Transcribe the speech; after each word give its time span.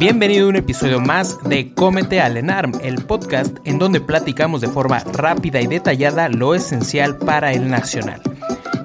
Bienvenido 0.00 0.46
a 0.46 0.48
un 0.48 0.56
episodio 0.56 0.98
más 0.98 1.38
de 1.44 1.74
Cómete 1.74 2.22
al 2.22 2.38
ENARM, 2.38 2.72
el 2.82 3.04
podcast 3.04 3.58
en 3.64 3.78
donde 3.78 4.00
platicamos 4.00 4.62
de 4.62 4.68
forma 4.68 5.00
rápida 5.00 5.60
y 5.60 5.66
detallada 5.66 6.30
lo 6.30 6.54
esencial 6.54 7.18
para 7.18 7.52
el 7.52 7.68
nacional. 7.68 8.22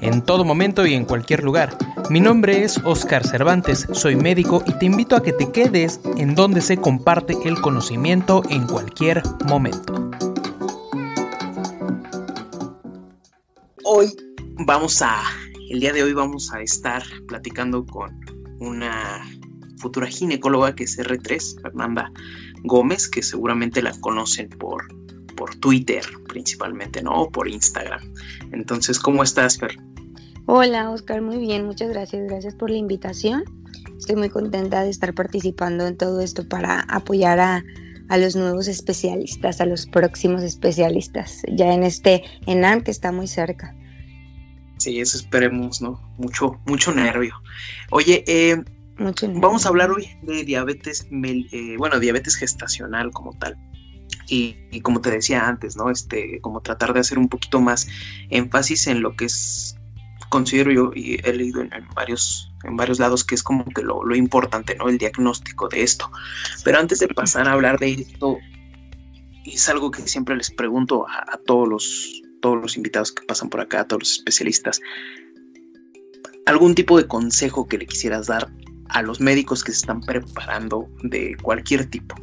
En 0.01 0.21
todo 0.21 0.43
momento 0.43 0.85
y 0.85 0.93
en 0.93 1.05
cualquier 1.05 1.41
lugar. 1.41 1.77
Mi 2.09 2.19
nombre 2.19 2.63
es 2.63 2.79
Oscar 2.83 3.25
Cervantes, 3.25 3.87
soy 3.93 4.17
médico 4.17 4.61
y 4.67 4.73
te 4.73 4.87
invito 4.87 5.15
a 5.15 5.23
que 5.23 5.31
te 5.31 5.51
quedes 5.51 6.01
en 6.17 6.35
donde 6.35 6.59
se 6.59 6.75
comparte 6.75 7.37
el 7.45 7.61
conocimiento 7.61 8.43
en 8.49 8.67
cualquier 8.67 9.23
momento. 9.47 10.04
Vamos 14.59 15.01
a, 15.01 15.21
el 15.69 15.79
día 15.79 15.93
de 15.93 16.03
hoy 16.03 16.13
vamos 16.13 16.53
a 16.53 16.61
estar 16.61 17.03
platicando 17.27 17.85
con 17.85 18.19
una 18.59 19.25
futura 19.77 20.07
ginecóloga 20.07 20.73
que 20.75 20.85
es 20.85 20.97
R3, 20.97 21.61
Fernanda 21.61 22.11
Gómez, 22.63 23.07
que 23.07 23.21
seguramente 23.21 23.81
la 23.81 23.91
conocen 23.99 24.49
por, 24.49 24.83
por 25.35 25.55
Twitter 25.55 26.03
principalmente, 26.27 27.03
¿no? 27.03 27.23
O 27.23 27.29
por 27.29 27.47
Instagram. 27.47 28.01
Entonces, 28.51 28.99
¿cómo 28.99 29.23
estás, 29.23 29.57
Fer? 29.57 29.77
Hola, 30.47 30.91
Oscar, 30.91 31.21
muy 31.21 31.37
bien, 31.37 31.65
muchas 31.65 31.89
gracias. 31.89 32.27
Gracias 32.27 32.55
por 32.55 32.69
la 32.69 32.77
invitación. 32.77 33.43
Estoy 33.97 34.15
muy 34.15 34.29
contenta 34.29 34.83
de 34.83 34.89
estar 34.89 35.13
participando 35.13 35.87
en 35.87 35.97
todo 35.97 36.21
esto 36.21 36.47
para 36.47 36.81
apoyar 36.81 37.39
a, 37.39 37.63
a 38.09 38.17
los 38.17 38.35
nuevos 38.35 38.67
especialistas, 38.67 39.59
a 39.59 39.65
los 39.65 39.85
próximos 39.87 40.43
especialistas, 40.43 41.41
ya 41.51 41.73
en 41.73 41.83
este 41.83 42.23
ENAM 42.45 42.81
que 42.81 42.91
está 42.91 43.11
muy 43.11 43.27
cerca. 43.27 43.75
Sí, 44.77 44.99
eso 44.99 45.17
esperemos, 45.17 45.81
¿no? 45.81 45.99
Mucho, 46.17 46.59
mucho 46.65 46.93
nervio. 46.93 47.41
Oye, 47.91 48.23
eh, 48.27 48.63
Vamos 48.97 49.65
a 49.65 49.69
hablar 49.69 49.91
hoy 49.91 50.07
de 50.21 50.45
diabetes, 50.45 51.05
eh, 51.11 51.75
bueno, 51.77 51.99
diabetes 51.99 52.35
gestacional 52.35 53.11
como 53.11 53.37
tal. 53.37 53.57
Y, 54.27 54.79
como 54.81 55.01
te 55.01 55.11
decía 55.11 55.47
antes, 55.47 55.75
¿no? 55.75 55.89
Este, 55.91 56.39
como 56.41 56.61
tratar 56.61 56.93
de 56.93 57.01
hacer 57.01 57.19
un 57.19 57.27
poquito 57.27 57.59
más 57.59 57.87
énfasis 58.29 58.87
en 58.87 59.01
lo 59.01 59.15
que 59.15 59.25
es, 59.25 59.75
considero 60.29 60.71
yo, 60.71 60.91
y 60.95 61.19
he 61.27 61.33
leído 61.33 61.61
en, 61.61 61.71
varios, 61.93 62.51
en 62.63 62.77
varios 62.77 62.99
lados, 62.99 63.23
que 63.23 63.35
es 63.35 63.43
como 63.43 63.65
que 63.65 63.83
lo, 63.83 64.15
importante, 64.15 64.75
¿no? 64.75 64.87
El 64.87 64.97
diagnóstico 64.97 65.67
de 65.67 65.83
esto. 65.83 66.09
Pero 66.63 66.79
antes 66.79 66.99
de 66.99 67.09
pasar 67.09 67.47
a 67.47 67.51
hablar 67.51 67.77
de 67.79 67.91
esto, 67.91 68.37
es 69.45 69.69
algo 69.69 69.91
que 69.91 70.01
siempre 70.03 70.35
les 70.37 70.49
pregunto 70.51 71.05
a, 71.07 71.33
a 71.33 71.37
todos 71.45 71.67
los, 71.67 72.21
todos 72.45 72.61
los 72.61 72.77
invitados 72.77 73.11
que 73.11 73.25
pasan 73.25 73.49
por 73.49 73.59
acá, 73.59 73.87
todos 73.87 74.03
los 74.03 74.11
especialistas. 74.17 74.79
¿Algún 76.45 76.75
tipo 76.75 76.95
de 76.95 77.07
consejo 77.07 77.67
que 77.67 77.79
le 77.79 77.87
quisieras 77.87 78.27
dar 78.27 78.51
a 78.89 79.01
los 79.01 79.19
médicos 79.19 79.63
que 79.63 79.71
se 79.71 79.79
están 79.79 79.99
preparando 80.01 80.87
de 81.01 81.35
cualquier 81.41 81.89
tipo? 81.89 82.15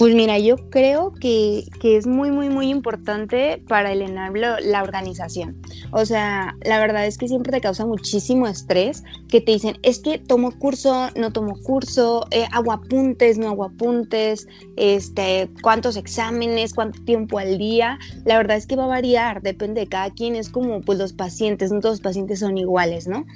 Pues 0.00 0.14
mira, 0.14 0.38
yo 0.38 0.56
creo 0.70 1.12
que, 1.12 1.66
es 1.82 2.06
muy, 2.06 2.30
muy, 2.30 2.48
muy 2.48 2.70
importante 2.70 3.62
para 3.68 3.92
el 3.92 4.00
enablo 4.00 4.58
la 4.58 4.82
organización. 4.82 5.60
O 5.90 6.06
sea, 6.06 6.56
la 6.64 6.78
verdad 6.78 7.06
es 7.06 7.18
que 7.18 7.28
siempre 7.28 7.52
te 7.52 7.60
causa 7.60 7.84
muchísimo 7.84 8.46
estrés 8.46 9.04
que 9.28 9.42
te 9.42 9.52
dicen, 9.52 9.76
es 9.82 9.98
que 9.98 10.16
tomo 10.16 10.52
curso, 10.58 11.10
no 11.16 11.34
tomo 11.34 11.54
curso, 11.64 12.26
eh, 12.30 12.46
hago 12.50 12.72
apuntes, 12.72 13.36
no 13.36 13.50
hago 13.50 13.64
apuntes, 13.64 14.48
este, 14.76 15.50
cuántos 15.60 15.98
exámenes, 15.98 16.72
cuánto 16.72 17.04
tiempo 17.04 17.38
al 17.38 17.58
día. 17.58 17.98
La 18.24 18.38
verdad 18.38 18.56
es 18.56 18.66
que 18.66 18.76
va 18.76 18.84
a 18.84 18.86
variar, 18.86 19.42
depende 19.42 19.82
de 19.82 19.86
cada 19.86 20.08
quien, 20.08 20.34
es 20.34 20.48
como 20.48 20.80
pues 20.80 20.98
los 20.98 21.12
pacientes, 21.12 21.72
no 21.72 21.80
todos 21.80 21.96
los 21.96 22.00
pacientes 22.00 22.38
son 22.38 22.56
iguales, 22.56 23.06
¿no? 23.06 23.26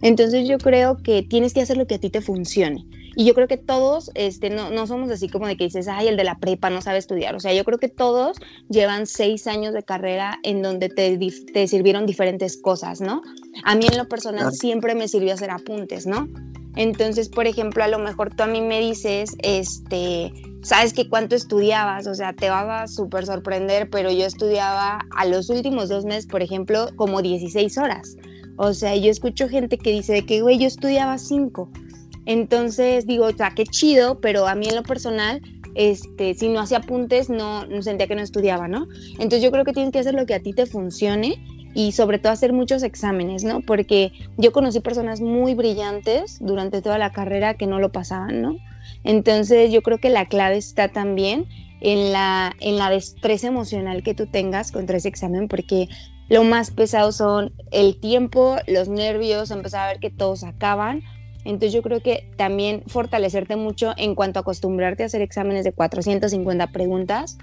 Entonces 0.00 0.48
yo 0.48 0.56
creo 0.56 0.96
que 1.02 1.22
tienes 1.22 1.52
que 1.52 1.60
hacer 1.60 1.76
lo 1.76 1.86
que 1.86 1.96
a 1.96 2.00
ti 2.00 2.08
te 2.08 2.22
funcione. 2.22 2.86
Y 3.16 3.24
yo 3.24 3.34
creo 3.34 3.48
que 3.48 3.56
todos 3.56 4.10
este, 4.14 4.50
no, 4.50 4.70
no 4.70 4.86
somos 4.86 5.10
así 5.10 5.28
como 5.28 5.46
de 5.46 5.56
que 5.56 5.64
dices, 5.64 5.88
ay, 5.88 6.08
el 6.08 6.16
de 6.16 6.24
la 6.24 6.38
prepa 6.38 6.70
no 6.70 6.82
sabe 6.82 6.98
estudiar. 6.98 7.34
O 7.34 7.40
sea, 7.40 7.52
yo 7.52 7.64
creo 7.64 7.78
que 7.78 7.88
todos 7.88 8.38
llevan 8.68 9.06
seis 9.06 9.46
años 9.46 9.74
de 9.74 9.82
carrera 9.82 10.38
en 10.42 10.62
donde 10.62 10.88
te, 10.88 11.18
te 11.52 11.68
sirvieron 11.68 12.06
diferentes 12.06 12.56
cosas, 12.56 13.00
¿no? 13.00 13.22
A 13.64 13.74
mí 13.74 13.86
en 13.90 13.96
lo 13.96 14.08
personal 14.08 14.52
siempre 14.52 14.94
me 14.94 15.08
sirvió 15.08 15.34
hacer 15.34 15.50
apuntes, 15.50 16.06
¿no? 16.06 16.28
Entonces, 16.76 17.28
por 17.28 17.46
ejemplo, 17.46 17.84
a 17.84 17.88
lo 17.88 17.98
mejor 17.98 18.34
tú 18.34 18.42
a 18.42 18.46
mí 18.46 18.60
me 18.60 18.80
dices, 18.80 19.36
este, 19.42 20.32
¿sabes 20.62 20.92
que 20.92 21.08
cuánto 21.08 21.36
estudiabas? 21.36 22.06
O 22.08 22.14
sea, 22.14 22.32
te 22.32 22.50
va 22.50 22.82
a 22.82 22.88
súper 22.88 23.26
sorprender, 23.26 23.88
pero 23.90 24.10
yo 24.10 24.26
estudiaba 24.26 25.00
a 25.16 25.24
los 25.26 25.50
últimos 25.50 25.88
dos 25.88 26.04
meses, 26.04 26.26
por 26.26 26.42
ejemplo, 26.42 26.88
como 26.96 27.22
16 27.22 27.78
horas. 27.78 28.16
O 28.56 28.72
sea, 28.72 28.96
yo 28.96 29.10
escucho 29.10 29.48
gente 29.48 29.78
que 29.78 29.90
dice 29.90 30.12
de 30.14 30.26
que, 30.26 30.42
güey, 30.42 30.58
yo 30.58 30.66
estudiaba 30.66 31.18
cinco. 31.18 31.70
Entonces 32.26 33.06
digo, 33.06 33.26
o 33.26 33.32
sea, 33.32 33.52
qué 33.54 33.64
chido, 33.64 34.20
pero 34.20 34.46
a 34.46 34.54
mí 34.54 34.66
en 34.66 34.76
lo 34.76 34.82
personal, 34.82 35.42
este, 35.74 36.34
si 36.34 36.48
no 36.48 36.60
hacía 36.60 36.78
apuntes, 36.78 37.28
no, 37.28 37.66
no 37.66 37.82
sentía 37.82 38.06
que 38.06 38.14
no 38.14 38.22
estudiaba, 38.22 38.68
¿no? 38.68 38.86
Entonces 39.12 39.42
yo 39.42 39.50
creo 39.50 39.64
que 39.64 39.72
tienes 39.72 39.92
que 39.92 39.98
hacer 39.98 40.14
lo 40.14 40.26
que 40.26 40.34
a 40.34 40.40
ti 40.40 40.52
te 40.52 40.66
funcione 40.66 41.36
y 41.74 41.92
sobre 41.92 42.18
todo 42.18 42.32
hacer 42.32 42.52
muchos 42.52 42.82
exámenes, 42.82 43.44
¿no? 43.44 43.60
Porque 43.60 44.12
yo 44.38 44.52
conocí 44.52 44.80
personas 44.80 45.20
muy 45.20 45.54
brillantes 45.54 46.38
durante 46.40 46.80
toda 46.80 46.98
la 46.98 47.12
carrera 47.12 47.54
que 47.54 47.66
no 47.66 47.80
lo 47.80 47.90
pasaban, 47.90 48.40
¿no? 48.40 48.56
Entonces 49.02 49.72
yo 49.72 49.82
creo 49.82 49.98
que 49.98 50.10
la 50.10 50.26
clave 50.26 50.56
está 50.56 50.88
también 50.88 51.46
en 51.80 52.12
la, 52.12 52.54
en 52.60 52.78
la 52.78 52.90
destreza 52.90 53.48
emocional 53.48 54.02
que 54.02 54.14
tú 54.14 54.26
tengas 54.26 54.72
contra 54.72 54.96
ese 54.96 55.08
examen, 55.08 55.48
porque 55.48 55.88
lo 56.28 56.44
más 56.44 56.70
pesado 56.70 57.12
son 57.12 57.52
el 57.72 58.00
tiempo, 58.00 58.56
los 58.66 58.88
nervios, 58.88 59.50
empezar 59.50 59.80
a 59.82 59.92
ver 59.92 60.00
que 60.00 60.10
todos 60.10 60.44
acaban 60.44 61.02
entonces 61.44 61.72
yo 61.72 61.82
creo 61.82 62.00
que 62.00 62.28
también 62.36 62.82
fortalecerte 62.86 63.56
mucho 63.56 63.92
en 63.96 64.14
cuanto 64.14 64.38
a 64.38 64.42
acostumbrarte 64.42 65.02
a 65.02 65.06
hacer 65.06 65.22
exámenes 65.22 65.64
de 65.64 65.72
450 65.72 66.66
preguntas 66.68 67.36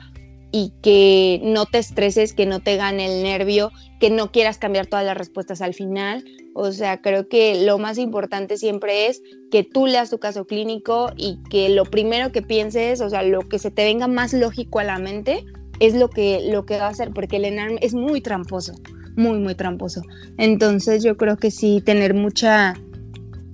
y 0.52 0.74
que 0.82 1.40
no 1.44 1.66
te 1.66 1.78
estreses, 1.78 2.34
que 2.34 2.46
no 2.46 2.60
te 2.60 2.76
gane 2.76 3.06
el 3.06 3.24
nervio, 3.24 3.72
que 4.00 4.10
no 4.10 4.32
quieras 4.32 4.58
cambiar 4.58 4.86
todas 4.86 5.06
las 5.06 5.18
respuestas 5.18 5.62
al 5.62 5.74
final. 5.74 6.26
O 6.54 6.72
sea, 6.74 7.02
creo 7.02 7.30
que 7.30 7.64
lo 7.64 7.80
más 7.80 7.98
importante 7.98 8.58
siempre 8.58 9.08
es 9.08 9.22
que 9.50 9.64
tú 9.64 9.88
leas 9.88 10.10
tu 10.10 10.20
caso 10.20 10.46
clínico 10.46 11.12
y 11.16 11.40
que 11.50 11.70
lo 11.70 11.86
primero 11.86 12.34
que 12.34 12.42
pienses, 12.42 13.00
o 13.00 13.10
sea, 13.10 13.24
lo 13.24 13.48
que 13.48 13.60
se 13.60 13.72
te 13.72 13.86
venga 13.86 14.08
más 14.08 14.34
lógico 14.34 14.80
a 14.80 14.84
la 14.84 15.00
mente, 15.00 15.46
es 15.80 15.96
lo 15.96 16.10
que, 16.10 16.42
lo 16.52 16.66
que 16.66 16.78
va 16.78 16.88
a 16.88 16.90
hacer, 16.90 17.12
porque 17.12 17.38
el 17.38 17.46
ENARM 17.46 17.78
es 17.82 17.94
muy 17.94 18.22
tramposo, 18.22 18.74
muy, 19.16 19.40
muy 19.40 19.56
tramposo. 19.56 20.02
Entonces 20.38 21.04
yo 21.04 21.16
creo 21.16 21.38
que 21.38 21.50
sí, 21.50 21.82
tener 21.84 22.14
mucha 22.14 22.76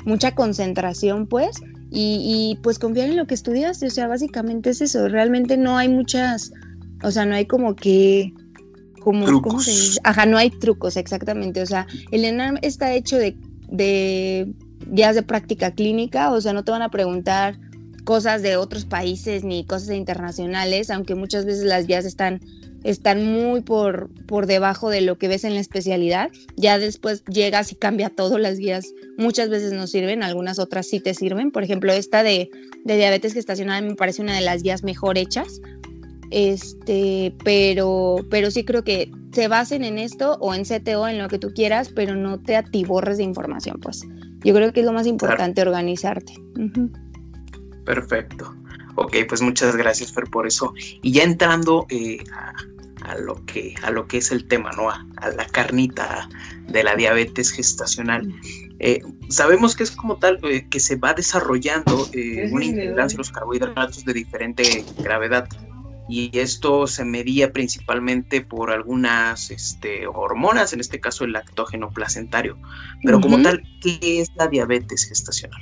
mucha 0.07 0.33
concentración, 0.33 1.27
pues, 1.27 1.57
y, 1.91 2.57
pues 2.63 2.79
confiar 2.79 3.09
en 3.09 3.17
lo 3.17 3.27
que 3.27 3.33
estudiaste, 3.33 3.87
o 3.87 3.89
sea, 3.89 4.07
básicamente 4.07 4.69
es 4.69 4.81
eso, 4.81 5.07
realmente 5.09 5.57
no 5.57 5.77
hay 5.77 5.89
muchas, 5.89 6.51
o 7.03 7.11
sea, 7.11 7.25
no 7.25 7.35
hay 7.35 7.45
como 7.45 7.75
que, 7.75 8.33
como, 9.01 9.41
¿cómo 9.41 9.59
se 9.59 9.71
dice? 9.71 9.99
Ajá, 10.03 10.25
no 10.25 10.37
hay 10.37 10.49
trucos, 10.49 10.95
exactamente, 10.95 11.61
o 11.61 11.65
sea, 11.65 11.87
el 12.11 12.23
ENARM 12.23 12.57
está 12.61 12.93
hecho 12.93 13.17
de, 13.17 13.37
de 13.69 14.53
guías 14.87 15.15
de 15.15 15.23
práctica 15.23 15.71
clínica, 15.71 16.31
o 16.31 16.39
sea, 16.39 16.53
no 16.53 16.63
te 16.63 16.71
van 16.71 16.83
a 16.83 16.89
preguntar 16.89 17.59
cosas 18.05 18.41
de 18.41 18.55
otros 18.55 18.85
países 18.85 19.43
ni 19.43 19.65
cosas 19.65 19.93
internacionales, 19.93 20.89
aunque 20.89 21.15
muchas 21.15 21.45
veces 21.45 21.65
las 21.65 21.85
guías 21.85 22.05
están 22.05 22.39
están 22.83 23.25
muy 23.25 23.61
por, 23.61 24.09
por 24.25 24.45
debajo 24.45 24.89
de 24.89 25.01
lo 25.01 25.17
que 25.17 25.27
ves 25.27 25.43
en 25.43 25.53
la 25.53 25.59
especialidad. 25.59 26.29
Ya 26.55 26.79
después 26.79 27.23
llegas 27.25 27.71
y 27.71 27.75
cambia 27.75 28.09
todo, 28.09 28.37
las 28.37 28.57
guías 28.57 28.93
muchas 29.17 29.49
veces 29.49 29.73
no 29.73 29.87
sirven, 29.87 30.23
algunas 30.23 30.59
otras 30.59 30.87
sí 30.87 30.99
te 30.99 31.13
sirven. 31.13 31.51
Por 31.51 31.63
ejemplo, 31.63 31.91
esta 31.91 32.23
de, 32.23 32.49
diabetes 32.85 33.33
gestacional 33.33 33.85
me 33.85 33.95
parece 33.95 34.21
una 34.21 34.35
de 34.35 34.41
las 34.41 34.63
guías 34.63 34.83
mejor 34.83 35.17
hechas. 35.17 35.61
Este, 36.29 37.33
pero, 37.43 38.17
pero 38.29 38.51
sí 38.51 38.65
creo 38.65 38.83
que 38.83 39.09
se 39.31 39.47
basen 39.47 39.83
en 39.83 39.97
esto 39.97 40.37
o 40.41 40.53
en 40.53 40.63
CTO, 40.63 41.07
en 41.07 41.19
lo 41.19 41.29
que 41.29 41.39
tú 41.39 41.53
quieras, 41.53 41.89
pero 41.89 42.15
no 42.15 42.39
te 42.39 42.55
atiborres 42.55 43.17
de 43.17 43.23
información, 43.23 43.79
pues. 43.81 44.05
Yo 44.43 44.53
creo 44.53 44.71
que 44.71 44.81
es 44.81 44.85
lo 44.85 44.93
más 44.93 45.07
importante, 45.07 45.61
organizarte. 45.61 46.33
Perfecto. 47.85 48.53
Ok, 48.95 49.15
pues 49.29 49.41
muchas 49.41 49.75
gracias, 49.75 50.11
Fer, 50.11 50.25
por 50.25 50.47
eso. 50.47 50.73
Y 51.01 51.11
ya 51.11 51.23
entrando 51.23 51.85
eh, 51.89 52.17
a, 52.33 52.53
lo 53.15 53.45
que, 53.45 53.75
a 53.83 53.91
lo 53.91 54.07
que 54.07 54.17
es 54.17 54.31
el 54.31 54.47
tema, 54.47 54.71
¿no? 54.71 54.89
A, 54.89 55.05
la 55.35 55.45
carnita 55.45 56.29
de 56.67 56.83
la 56.83 56.95
diabetes 56.95 57.51
gestacional. 57.51 58.31
Eh, 58.79 59.01
sabemos 59.29 59.75
que 59.75 59.83
es 59.83 59.91
como 59.91 60.17
tal 60.17 60.39
eh, 60.43 60.67
que 60.69 60.79
se 60.79 60.95
va 60.95 61.13
desarrollando 61.13 62.07
una 62.51 62.65
intolerancia 62.65 63.17
a 63.17 63.19
los 63.19 63.31
carbohidratos 63.31 64.05
de 64.05 64.13
diferente 64.13 64.85
gravedad. 64.99 65.47
Y 66.09 66.37
esto 66.37 66.87
se 66.87 67.03
medía 67.03 67.51
principalmente 67.51 68.41
por 68.41 68.71
algunas 68.71 69.51
este, 69.51 70.07
hormonas, 70.07 70.71
en 70.71 70.79
este 70.79 71.01
caso 71.01 71.25
el 71.25 71.33
lactógeno 71.33 71.89
placentario. 71.89 72.57
Pero 73.03 73.19
como 73.19 73.41
tal, 73.41 73.61
¿qué 73.81 74.21
es 74.21 74.29
la 74.35 74.47
diabetes 74.47 75.05
gestacional? 75.05 75.61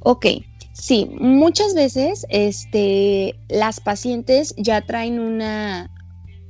Ok, 0.00 0.26
Sí, 0.72 1.10
muchas 1.20 1.74
veces 1.74 2.26
este, 2.30 3.38
las 3.48 3.78
pacientes 3.80 4.54
ya 4.56 4.80
traen 4.80 5.20
una, 5.20 5.90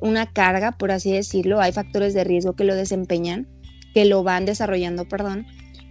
una 0.02 0.30
carga, 0.32 0.72
por 0.72 0.90
así 0.90 1.12
decirlo, 1.12 1.60
hay 1.60 1.72
factores 1.72 2.12
de 2.12 2.24
riesgo 2.24 2.54
que 2.54 2.64
lo 2.64 2.74
desempeñan, 2.74 3.48
que 3.94 4.04
lo 4.04 4.22
van 4.22 4.44
desarrollando, 4.44 5.08
perdón. 5.08 5.46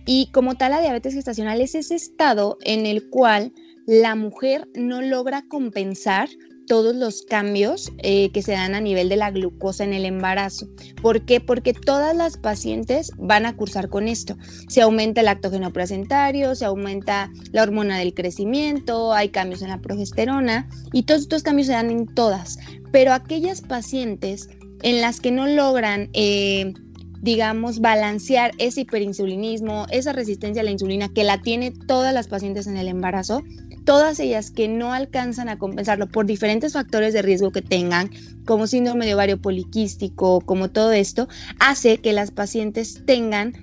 Y 0.05 0.29
como 0.31 0.55
tal, 0.55 0.71
la 0.71 0.81
diabetes 0.81 1.13
gestacional 1.13 1.61
es 1.61 1.75
ese 1.75 1.95
estado 1.95 2.57
en 2.61 2.85
el 2.85 3.09
cual 3.09 3.53
la 3.87 4.15
mujer 4.15 4.67
no 4.75 5.01
logra 5.01 5.43
compensar 5.47 6.29
todos 6.71 6.95
los 6.95 7.23
cambios 7.23 7.91
eh, 7.97 8.31
que 8.31 8.41
se 8.41 8.53
dan 8.53 8.75
a 8.75 8.79
nivel 8.79 9.09
de 9.09 9.17
la 9.17 9.29
glucosa 9.29 9.83
en 9.83 9.91
el 9.91 10.05
embarazo. 10.05 10.69
¿Por 11.01 11.25
qué? 11.25 11.41
Porque 11.41 11.73
todas 11.73 12.15
las 12.15 12.37
pacientes 12.37 13.11
van 13.17 13.45
a 13.45 13.57
cursar 13.57 13.89
con 13.89 14.07
esto. 14.07 14.37
Se 14.69 14.81
aumenta 14.81 15.19
el 15.19 15.25
lactógeno 15.25 15.73
placentario, 15.73 16.55
se 16.55 16.63
aumenta 16.63 17.29
la 17.51 17.63
hormona 17.63 17.97
del 17.97 18.13
crecimiento, 18.13 19.11
hay 19.11 19.27
cambios 19.27 19.61
en 19.61 19.67
la 19.67 19.81
progesterona 19.81 20.69
y 20.93 21.03
todos 21.03 21.23
estos 21.23 21.43
cambios 21.43 21.67
se 21.67 21.73
dan 21.73 21.89
en 21.89 22.05
todas. 22.05 22.57
Pero 22.93 23.11
aquellas 23.11 23.59
pacientes 23.59 24.47
en 24.81 25.01
las 25.01 25.19
que 25.19 25.31
no 25.31 25.47
logran... 25.47 26.09
Eh, 26.13 26.73
digamos, 27.23 27.81
balancear 27.81 28.51
ese 28.57 28.81
hiperinsulinismo, 28.81 29.85
esa 29.91 30.11
resistencia 30.11 30.63
a 30.63 30.65
la 30.65 30.71
insulina 30.71 31.07
que 31.07 31.23
la 31.23 31.39
tiene 31.39 31.71
todas 31.85 32.15
las 32.15 32.27
pacientes 32.27 32.65
en 32.65 32.77
el 32.77 32.87
embarazo, 32.87 33.43
todas 33.85 34.19
ellas 34.19 34.51
que 34.51 34.67
no 34.67 34.93
alcanzan 34.93 35.49
a 35.49 35.57
compensarlo 35.57 36.07
por 36.07 36.25
diferentes 36.25 36.73
factores 36.73 37.13
de 37.13 37.21
riesgo 37.21 37.51
que 37.51 37.61
tengan, 37.61 38.09
como 38.45 38.67
síndrome 38.67 39.05
de 39.05 39.15
ovario 39.15 39.41
poliquístico, 39.41 40.41
como 40.41 40.69
todo 40.69 40.91
esto, 40.91 41.27
hace 41.59 41.97
que 41.97 42.13
las 42.13 42.31
pacientes 42.31 43.03
tengan 43.05 43.53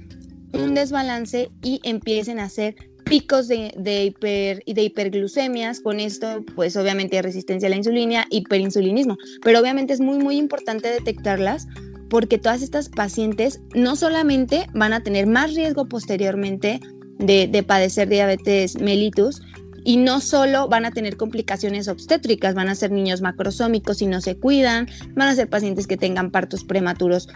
un 0.53 0.75
desbalance 0.75 1.51
y 1.63 1.81
empiecen 1.85 2.39
a 2.39 2.45
hacer 2.45 2.75
picos 3.05 3.49
de, 3.49 3.73
hiper, 4.05 4.63
de 4.67 4.83
hiperglucemias, 4.83 5.81
con 5.81 5.99
esto 5.99 6.45
pues 6.55 6.77
obviamente 6.77 7.21
resistencia 7.23 7.67
a 7.67 7.71
la 7.71 7.77
insulina, 7.77 8.27
hiperinsulinismo, 8.31 9.17
pero 9.43 9.61
obviamente 9.61 9.95
es 9.95 10.01
muy 10.01 10.19
muy 10.19 10.37
importante 10.37 10.91
detectarlas 10.91 11.67
porque 12.11 12.39
todas 12.39 12.63
estas 12.63 12.89
pacientes 12.89 13.61
no 13.75 13.97
solamente 13.97 14.67
van 14.75 14.93
a 14.93 15.03
tener 15.03 15.27
más 15.27 15.55
riesgo 15.55 15.87
posteriormente 15.87 16.81
de, 17.19 17.49
de 17.49 17.63
padecer 17.63 18.09
diabetes 18.09 18.79
mellitus, 18.81 19.43
y 19.89 19.97
no 19.97 20.21
solo 20.21 20.69
van 20.69 20.85
a 20.85 20.91
tener 20.91 21.17
complicaciones 21.17 21.89
obstétricas, 21.89 22.55
van 22.55 22.69
a 22.69 22.75
ser 22.75 22.91
niños 22.91 23.23
macrosómicos 23.23 23.97
si 23.97 24.07
no 24.07 24.21
se 24.21 24.37
cuidan, 24.37 24.87
van 25.15 25.29
a 25.29 25.35
ser 25.35 25.49
pacientes 25.49 25.87
que 25.87 25.97
tengan 25.97 26.31
partos 26.31 26.63
prematuros 26.63 27.27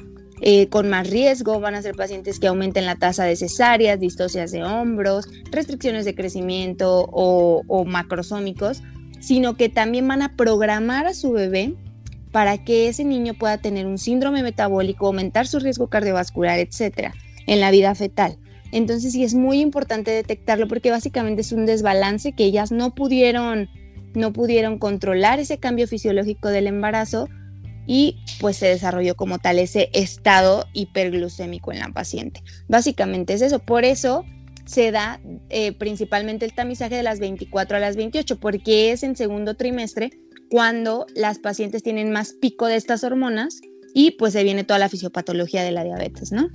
eh, 0.43 0.69
con 0.69 0.91
más 0.91 1.09
riesgo, 1.09 1.61
van 1.61 1.77
a 1.77 1.81
ser 1.81 1.95
pacientes 1.95 2.39
que 2.39 2.49
aumenten 2.49 2.85
la 2.85 2.97
tasa 2.97 3.25
de 3.25 3.37
cesáreas, 3.37 3.99
distocias 3.99 4.53
de 4.53 4.65
hombros, 4.65 5.31
restricciones 5.51 6.05
de 6.05 6.15
crecimiento 6.15 7.09
o, 7.11 7.63
o 7.69 7.87
macrosómicos, 7.87 8.83
sino 9.19 9.57
que 9.57 9.71
también 9.71 10.07
van 10.07 10.21
a 10.21 10.37
programar 10.37 11.07
a 11.07 11.15
su 11.15 11.33
bebé 11.33 11.75
para 12.33 12.63
que 12.63 12.89
ese 12.89 13.05
niño 13.05 13.33
pueda 13.33 13.57
tener 13.57 13.87
un 13.87 13.97
síndrome 13.97 14.43
metabólico, 14.43 15.07
aumentar 15.07 15.47
su 15.47 15.59
riesgo 15.59 15.89
cardiovascular, 15.89 16.59
etcétera, 16.59 17.15
en 17.47 17.61
la 17.61 17.71
vida 17.71 17.95
fetal. 17.95 18.37
Entonces 18.73 19.13
sí 19.13 19.23
es 19.23 19.35
muy 19.35 19.61
importante 19.61 20.11
detectarlo 20.11 20.67
porque 20.67 20.91
básicamente 20.91 21.43
es 21.43 21.53
un 21.53 21.67
desbalance 21.67 22.33
que 22.33 22.45
ellas 22.45 22.73
no 22.73 22.95
pudieron, 22.95 23.69
no 24.15 24.33
pudieron 24.33 24.79
controlar 24.79 25.39
ese 25.39 25.59
cambio 25.59 25.87
fisiológico 25.87 26.49
del 26.49 26.67
embarazo 26.67 27.29
y 27.87 28.19
pues 28.41 28.57
se 28.57 28.67
desarrolló 28.67 29.15
como 29.15 29.39
tal 29.39 29.59
ese 29.59 29.91
estado 29.93 30.67
hiperglucémico 30.73 31.73
en 31.73 31.81
la 31.81 31.89
paciente. 31.91 32.43
Básicamente 32.69 33.35
es 33.35 33.43
eso. 33.43 33.59
Por 33.59 33.85
eso 33.85 34.25
se 34.65 34.91
da 34.91 35.21
eh, 35.51 35.73
principalmente 35.73 36.45
el 36.47 36.55
tamizaje 36.55 36.97
de 36.97 37.03
las 37.03 37.21
24 37.21 37.77
a 37.77 37.81
las 37.81 37.97
28 37.97 38.41
porque 38.41 38.93
es 38.93 39.03
en 39.03 39.17
segundo 39.17 39.55
trimestre 39.55 40.11
cuando 40.51 41.07
las 41.15 41.39
pacientes 41.39 41.83
tienen 41.83 42.13
más 42.13 42.33
pico 42.33 42.67
de 42.67 42.77
estas 42.77 43.05
hormonas 43.05 43.61
y 43.95 44.13
pues 44.13 44.33
se 44.33 44.45
viene 44.45 44.65
toda 44.65 44.79
la 44.79 44.89
fisiopatología 44.89 45.63
de 45.63 45.73
la 45.73 45.85
diabetes, 45.85 46.33
¿no? 46.33 46.49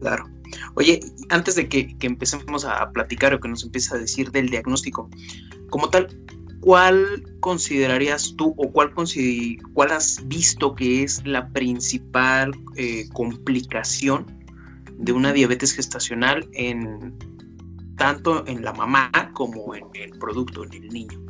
Claro. 0.00 0.28
Oye, 0.74 1.00
antes 1.30 1.56
de 1.56 1.68
que, 1.68 1.96
empecemos 2.00 2.64
a 2.64 2.90
platicar 2.92 3.34
o 3.34 3.40
que 3.40 3.48
nos 3.48 3.64
empiece 3.64 3.94
a 3.94 3.98
decir 3.98 4.30
del 4.30 4.48
diagnóstico, 4.48 5.10
como 5.70 5.88
tal, 5.90 6.08
¿cuál 6.60 7.24
considerarías 7.40 8.34
tú 8.36 8.54
o 8.56 8.70
cuál, 8.70 8.92
cuál 9.72 9.92
has 9.92 10.26
visto 10.28 10.74
que 10.74 11.02
es 11.02 11.24
la 11.26 11.48
principal 11.48 12.52
eh, 12.76 13.08
complicación 13.12 14.26
de 14.98 15.12
una 15.12 15.32
diabetes 15.32 15.72
gestacional 15.72 16.48
en 16.54 17.16
tanto 17.96 18.46
en 18.46 18.62
la 18.62 18.72
mamá 18.72 19.10
como 19.34 19.74
en 19.74 19.84
el 19.94 20.10
producto, 20.18 20.64
en 20.64 20.74
el 20.74 20.88
niño? 20.88 21.20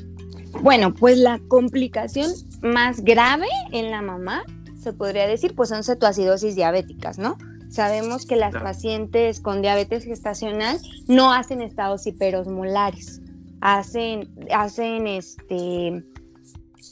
Bueno, 0.62 0.92
pues 0.94 1.18
la 1.18 1.38
complicación 1.48 2.32
más 2.62 3.02
grave 3.02 3.46
en 3.72 3.90
la 3.90 4.02
mamá, 4.02 4.44
se 4.80 4.92
podría 4.92 5.26
decir, 5.26 5.54
pues 5.54 5.68
son 5.68 5.84
cetoacidosis 5.84 6.56
diabéticas, 6.56 7.18
¿no? 7.18 7.36
Sabemos 7.76 8.24
que 8.24 8.36
las 8.36 8.54
pacientes 8.54 9.38
con 9.38 9.60
diabetes 9.60 10.04
gestacional 10.04 10.78
no 11.08 11.30
hacen 11.30 11.60
estados 11.60 12.06
hiperosmolares, 12.06 13.20
hacen, 13.60 14.30
hacen 14.50 15.06
este 15.06 16.02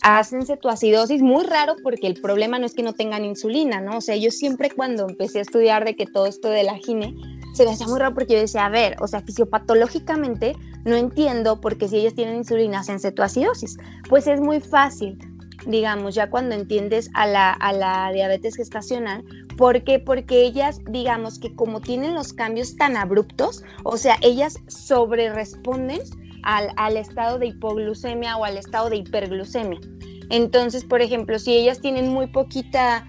hacen 0.02 0.44
cetoacidosis 0.44 1.22
muy 1.22 1.44
raro 1.44 1.76
porque 1.82 2.06
el 2.06 2.20
problema 2.20 2.58
no 2.58 2.66
es 2.66 2.74
que 2.74 2.82
no 2.82 2.92
tengan 2.92 3.24
insulina, 3.24 3.80
¿no? 3.80 3.96
O 3.96 4.00
sea, 4.02 4.16
yo 4.16 4.30
siempre 4.30 4.68
cuando 4.68 5.08
empecé 5.08 5.38
a 5.38 5.42
estudiar 5.42 5.86
de 5.86 5.96
que 5.96 6.04
todo 6.04 6.26
esto 6.26 6.50
de 6.50 6.64
la 6.64 6.74
gine, 6.74 7.14
se 7.54 7.64
me 7.64 7.70
hacía 7.70 7.86
muy 7.86 7.98
raro 7.98 8.12
porque 8.12 8.34
yo 8.34 8.40
decía, 8.40 8.66
a 8.66 8.68
ver, 8.68 8.96
o 9.00 9.06
sea, 9.06 9.22
fisiopatológicamente 9.22 10.54
no 10.84 10.96
entiendo 10.96 11.62
por 11.62 11.78
qué 11.78 11.88
si 11.88 11.96
ellas 11.96 12.14
tienen 12.14 12.36
insulina 12.36 12.80
hacen 12.80 13.00
cetoacidosis. 13.00 13.78
Pues 14.10 14.26
es 14.26 14.38
muy 14.38 14.60
fácil 14.60 15.16
digamos, 15.66 16.14
ya 16.14 16.30
cuando 16.30 16.54
entiendes 16.54 17.10
a 17.14 17.26
la, 17.26 17.52
a 17.52 17.72
la 17.72 18.10
diabetes 18.12 18.56
gestacional. 18.56 19.24
¿Por 19.56 19.82
qué? 19.84 19.98
Porque 19.98 20.42
ellas, 20.42 20.78
digamos 20.88 21.38
que 21.38 21.54
como 21.54 21.80
tienen 21.80 22.14
los 22.14 22.32
cambios 22.32 22.76
tan 22.76 22.96
abruptos, 22.96 23.62
o 23.84 23.96
sea, 23.96 24.16
ellas 24.22 24.58
sobre 24.68 25.32
responden 25.32 26.00
al, 26.42 26.70
al 26.76 26.96
estado 26.96 27.38
de 27.38 27.46
hipoglucemia 27.46 28.36
o 28.36 28.44
al 28.44 28.56
estado 28.56 28.90
de 28.90 28.96
hiperglucemia. 28.96 29.80
Entonces, 30.30 30.84
por 30.84 31.02
ejemplo, 31.02 31.38
si 31.38 31.54
ellas 31.54 31.80
tienen 31.80 32.08
muy 32.08 32.26
poquita 32.26 33.06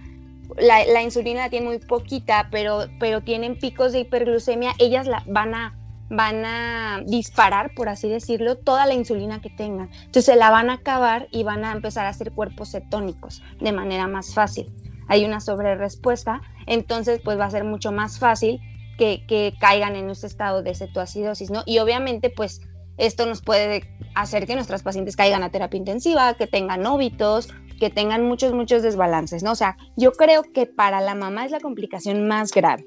la, 0.57 0.85
la, 0.85 1.01
insulina 1.01 1.41
la 1.41 1.49
tienen 1.49 1.67
muy 1.67 1.79
poquita, 1.79 2.47
pero, 2.51 2.85
pero 2.99 3.21
tienen 3.21 3.57
picos 3.57 3.91
de 3.91 4.01
hiperglucemia, 4.01 4.73
ellas 4.79 5.07
la, 5.07 5.23
van 5.27 5.53
a 5.53 5.75
van 6.09 6.45
a 6.45 7.01
disparar, 7.05 7.71
por 7.75 7.89
así 7.89 8.09
decirlo, 8.09 8.57
toda 8.57 8.85
la 8.85 8.93
insulina 8.93 9.41
que 9.41 9.49
tengan. 9.49 9.89
Entonces 9.93 10.25
se 10.25 10.35
la 10.35 10.49
van 10.49 10.69
a 10.69 10.73
acabar 10.73 11.27
y 11.31 11.43
van 11.43 11.65
a 11.65 11.71
empezar 11.71 12.05
a 12.05 12.09
hacer 12.09 12.31
cuerpos 12.31 12.71
cetónicos 12.71 13.41
de 13.59 13.71
manera 13.71 14.07
más 14.07 14.33
fácil. 14.33 14.71
Hay 15.07 15.25
una 15.25 15.39
sobrerespuesta, 15.39 16.41
entonces 16.67 17.21
pues 17.23 17.39
va 17.39 17.45
a 17.45 17.51
ser 17.51 17.63
mucho 17.63 17.91
más 17.91 18.19
fácil 18.19 18.59
que, 18.97 19.25
que 19.27 19.53
caigan 19.59 19.95
en 19.95 20.09
ese 20.09 20.27
estado 20.27 20.63
de 20.63 20.73
cetoacidosis, 20.73 21.51
¿no? 21.51 21.63
Y 21.65 21.79
obviamente 21.79 22.29
pues 22.29 22.61
esto 22.97 23.25
nos 23.25 23.41
puede 23.41 23.83
hacer 24.15 24.47
que 24.47 24.55
nuestras 24.55 24.83
pacientes 24.83 25.15
caigan 25.15 25.43
a 25.43 25.51
terapia 25.51 25.77
intensiva, 25.77 26.33
que 26.35 26.47
tengan 26.47 26.85
óbitos, 26.85 27.49
que 27.79 27.89
tengan 27.89 28.25
muchos, 28.25 28.53
muchos 28.53 28.81
desbalances, 28.81 29.43
¿no? 29.43 29.51
O 29.51 29.55
sea, 29.55 29.77
yo 29.97 30.13
creo 30.13 30.43
que 30.43 30.65
para 30.65 31.01
la 31.01 31.13
mamá 31.13 31.45
es 31.45 31.51
la 31.51 31.59
complicación 31.59 32.27
más 32.27 32.51
grave. 32.51 32.85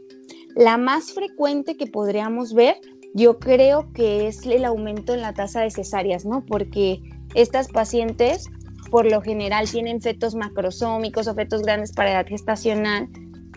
La 0.56 0.78
más 0.78 1.12
frecuente 1.12 1.76
que 1.76 1.86
podríamos 1.86 2.54
ver 2.54 2.76
yo 3.14 3.38
creo 3.38 3.92
que 3.92 4.28
es 4.28 4.44
el 4.46 4.64
aumento 4.64 5.14
en 5.14 5.22
la 5.22 5.32
tasa 5.32 5.60
de 5.60 5.70
cesáreas, 5.70 6.24
¿no? 6.24 6.44
Porque 6.44 7.00
estas 7.34 7.68
pacientes 7.68 8.48
por 8.90 9.10
lo 9.10 9.20
general 9.20 9.68
tienen 9.70 10.00
fetos 10.00 10.34
macrosómicos 10.34 11.28
o 11.28 11.34
fetos 11.34 11.62
grandes 11.62 11.92
para 11.92 12.12
edad 12.12 12.26
gestacional 12.26 13.08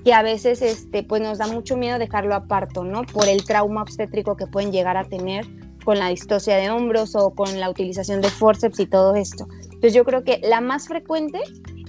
que 0.04 0.14
a 0.14 0.24
veces 0.24 0.62
este, 0.62 1.04
pues 1.04 1.22
nos 1.22 1.38
da 1.38 1.48
mucho 1.48 1.78
miedo 1.78 2.00
dejarlo 2.00 2.36
a 2.36 2.46
parto, 2.46 2.84
¿no? 2.84 3.04
Por 3.04 3.28
el 3.28 3.44
trauma 3.46 3.84
obstétrico 3.84 4.36
que 4.36 4.48
pueden 4.48 4.72
llegar 4.72 4.98
a 4.98 5.04
tener 5.04 5.46
con 5.84 6.00
la 6.00 6.10
distosia 6.10 6.58
de 6.58 6.70
hombros 6.70 7.16
o 7.16 7.32
con 7.32 7.60
la 7.60 7.70
utilización 7.70 8.22
de 8.22 8.30
forceps 8.30 8.80
y 8.80 8.86
todo 8.88 9.16
esto. 9.16 9.48
Entonces 9.64 9.94
yo 9.94 10.04
creo 10.06 10.24
que 10.24 10.40
la 10.44 10.62
más 10.62 10.88
frecuente 10.88 11.40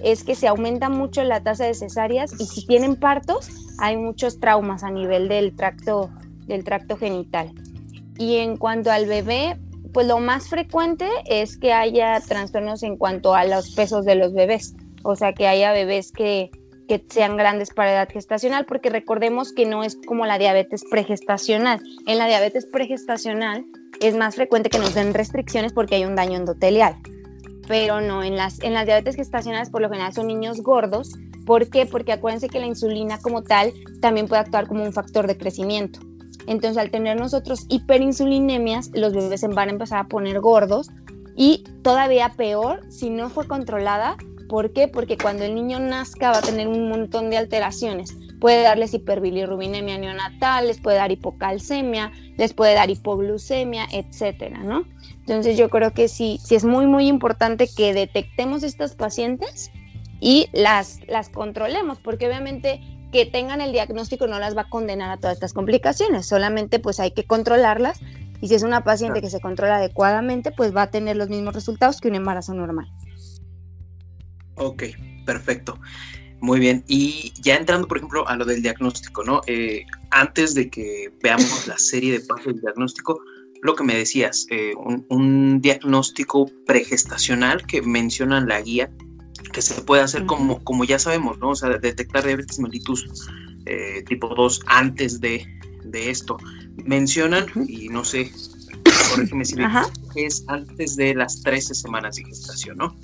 es 0.03 0.23
que 0.23 0.35
se 0.35 0.47
aumenta 0.47 0.89
mucho 0.89 1.23
la 1.23 1.41
tasa 1.41 1.65
de 1.65 1.73
cesáreas 1.73 2.39
y 2.39 2.45
si 2.45 2.65
tienen 2.65 2.95
partos 2.95 3.49
hay 3.79 3.97
muchos 3.97 4.39
traumas 4.39 4.83
a 4.83 4.91
nivel 4.91 5.27
del 5.27 5.55
tracto 5.55 6.09
del 6.47 6.63
tracto 6.63 6.97
genital. 6.97 7.51
Y 8.17 8.37
en 8.37 8.57
cuanto 8.57 8.91
al 8.91 9.05
bebé, 9.05 9.57
pues 9.93 10.07
lo 10.07 10.19
más 10.19 10.49
frecuente 10.49 11.07
es 11.25 11.57
que 11.57 11.71
haya 11.71 12.19
trastornos 12.19 12.83
en 12.83 12.97
cuanto 12.97 13.35
a 13.35 13.45
los 13.45 13.71
pesos 13.71 14.05
de 14.05 14.15
los 14.15 14.33
bebés, 14.33 14.75
o 15.03 15.15
sea, 15.15 15.33
que 15.33 15.47
haya 15.47 15.71
bebés 15.71 16.11
que, 16.11 16.49
que 16.87 17.03
sean 17.09 17.37
grandes 17.37 17.69
para 17.71 17.93
edad 17.93 18.09
gestacional, 18.09 18.65
porque 18.65 18.89
recordemos 18.89 19.53
que 19.53 19.65
no 19.65 19.83
es 19.83 19.97
como 20.07 20.25
la 20.25 20.39
diabetes 20.39 20.83
pregestacional. 20.89 21.81
En 22.07 22.17
la 22.17 22.27
diabetes 22.27 22.65
pregestacional 22.65 23.65
es 24.01 24.15
más 24.15 24.35
frecuente 24.35 24.69
que 24.69 24.79
nos 24.79 24.95
den 24.95 25.13
restricciones 25.13 25.73
porque 25.73 25.95
hay 25.95 26.05
un 26.05 26.15
daño 26.15 26.37
endotelial, 26.37 26.95
pero 27.67 28.01
no, 28.01 28.23
en 28.23 28.35
las, 28.35 28.61
en 28.63 28.73
las 28.73 28.85
diabetes 28.85 29.15
gestacionales 29.15 29.69
por 29.69 29.81
lo 29.81 29.89
general 29.89 30.13
son 30.13 30.27
niños 30.27 30.61
gordos. 30.61 31.13
¿Por 31.45 31.69
qué? 31.69 31.85
Porque 31.85 32.13
acuérdense 32.13 32.47
que 32.47 32.59
la 32.59 32.65
insulina 32.65 33.19
como 33.19 33.43
tal 33.43 33.73
también 34.01 34.27
puede 34.27 34.41
actuar 34.41 34.67
como 34.67 34.83
un 34.83 34.93
factor 34.93 35.27
de 35.27 35.37
crecimiento. 35.37 35.99
Entonces, 36.47 36.77
al 36.77 36.91
tener 36.91 37.19
nosotros 37.19 37.65
hiperinsulinemias, 37.69 38.91
los 38.93 39.13
bebés 39.13 39.41
se 39.41 39.47
van 39.47 39.69
a 39.69 39.71
empezar 39.71 39.99
a 39.99 40.07
poner 40.07 40.39
gordos 40.39 40.89
y 41.35 41.63
todavía 41.81 42.33
peor, 42.35 42.81
si 42.91 43.09
no 43.09 43.29
fue 43.29 43.47
controlada, 43.47 44.17
¿Por 44.53 44.71
qué? 44.71 44.87
Porque 44.87 45.17
cuando 45.17 45.45
el 45.45 45.55
niño 45.55 45.79
nazca 45.79 46.29
va 46.29 46.37
a 46.37 46.41
tener 46.41 46.67
un 46.67 46.87
montón 46.87 47.31
de 47.31 47.37
alteraciones. 47.37 48.15
Puede 48.39 48.61
darles 48.61 48.93
hiperbilirrubinemia 48.93 49.97
neonatal, 49.97 50.67
les 50.67 50.79
puede 50.79 50.97
dar 50.97 51.11
hipocalcemia, 51.11 52.11
les 52.37 52.53
puede 52.53 52.75
dar 52.75 52.91
hipoglucemia, 52.91 53.87
etcétera, 53.91 54.59
¿no? 54.59 54.85
Entonces 55.21 55.57
yo 55.57 55.69
creo 55.69 55.91
que 55.91 56.07
sí, 56.07 56.39
sí 56.43 56.53
es 56.53 56.65
muy, 56.65 56.85
muy 56.85 57.07
importante 57.07 57.67
que 57.67 57.95
detectemos 57.95 58.61
estas 58.61 58.95
pacientes 58.95 59.71
y 60.19 60.49
las, 60.53 60.99
las 61.07 61.29
controlemos, 61.29 61.99
porque 61.99 62.27
obviamente 62.27 62.79
que 63.13 63.25
tengan 63.25 63.61
el 63.61 63.71
diagnóstico 63.71 64.27
no 64.27 64.39
las 64.39 64.57
va 64.57 64.61
a 64.63 64.69
condenar 64.69 65.11
a 65.11 65.17
todas 65.17 65.35
estas 65.35 65.53
complicaciones, 65.53 66.25
solamente 66.25 66.79
pues 66.79 66.99
hay 66.99 67.11
que 67.11 67.23
controlarlas 67.23 68.01
y 68.41 68.49
si 68.49 68.55
es 68.55 68.63
una 68.63 68.83
paciente 68.83 69.21
que 69.21 69.29
se 69.29 69.39
controla 69.39 69.77
adecuadamente, 69.77 70.51
pues 70.51 70.75
va 70.75 70.81
a 70.81 70.91
tener 70.91 71.15
los 71.15 71.29
mismos 71.29 71.53
resultados 71.53 72.01
que 72.01 72.09
un 72.09 72.15
embarazo 72.15 72.53
normal. 72.53 72.91
Ok, 74.55 74.83
perfecto. 75.25 75.79
Muy 76.41 76.59
bien. 76.59 76.83
Y 76.89 77.31
ya 77.41 77.55
entrando, 77.55 77.87
por 77.87 77.99
ejemplo, 77.99 78.27
a 78.27 78.35
lo 78.35 78.43
del 78.43 78.61
diagnóstico, 78.61 79.23
¿no? 79.23 79.39
Eh, 79.47 79.85
antes 80.11 80.53
de 80.55 80.69
que 80.69 81.09
veamos 81.23 81.67
la 81.67 81.77
serie 81.77 82.11
de 82.11 82.19
pasos 82.19 82.47
del 82.47 82.59
diagnóstico, 82.59 83.21
lo 83.61 83.75
que 83.75 83.85
me 83.85 83.95
decías, 83.95 84.45
eh, 84.49 84.73
un, 84.75 85.61
diagnóstico 85.61 86.51
pregestacional 86.65 87.65
que 87.65 87.81
menciona 87.81 88.41
la 88.41 88.59
guía, 88.59 88.91
que 89.53 89.61
se 89.61 89.81
puede 89.81 90.01
hacer 90.01 90.25
como, 90.25 90.61
como 90.63 90.83
ya 90.83 90.99
sabemos, 90.99 91.39
¿no? 91.39 91.49
O 91.49 91.55
sea, 91.55 91.69
detectar 91.69 92.25
diabetes 92.25 92.59
mellitus 92.59 93.29
eh, 93.65 94.03
tipo 94.07 94.27
2 94.35 94.61
antes 94.65 95.21
de, 95.21 95.47
de 95.85 96.09
esto. 96.09 96.37
Mencionan, 96.83 97.45
y 97.67 97.87
no 97.87 98.03
sé, 98.03 98.31
corrígeme 99.11 99.45
si 99.45 99.55
es 100.15 100.43
antes 100.47 100.97
de 100.97 101.15
las 101.15 101.41
13 101.43 101.75
semanas 101.75 102.15
de 102.17 102.25
gestación, 102.25 102.77
¿no? 102.77 102.97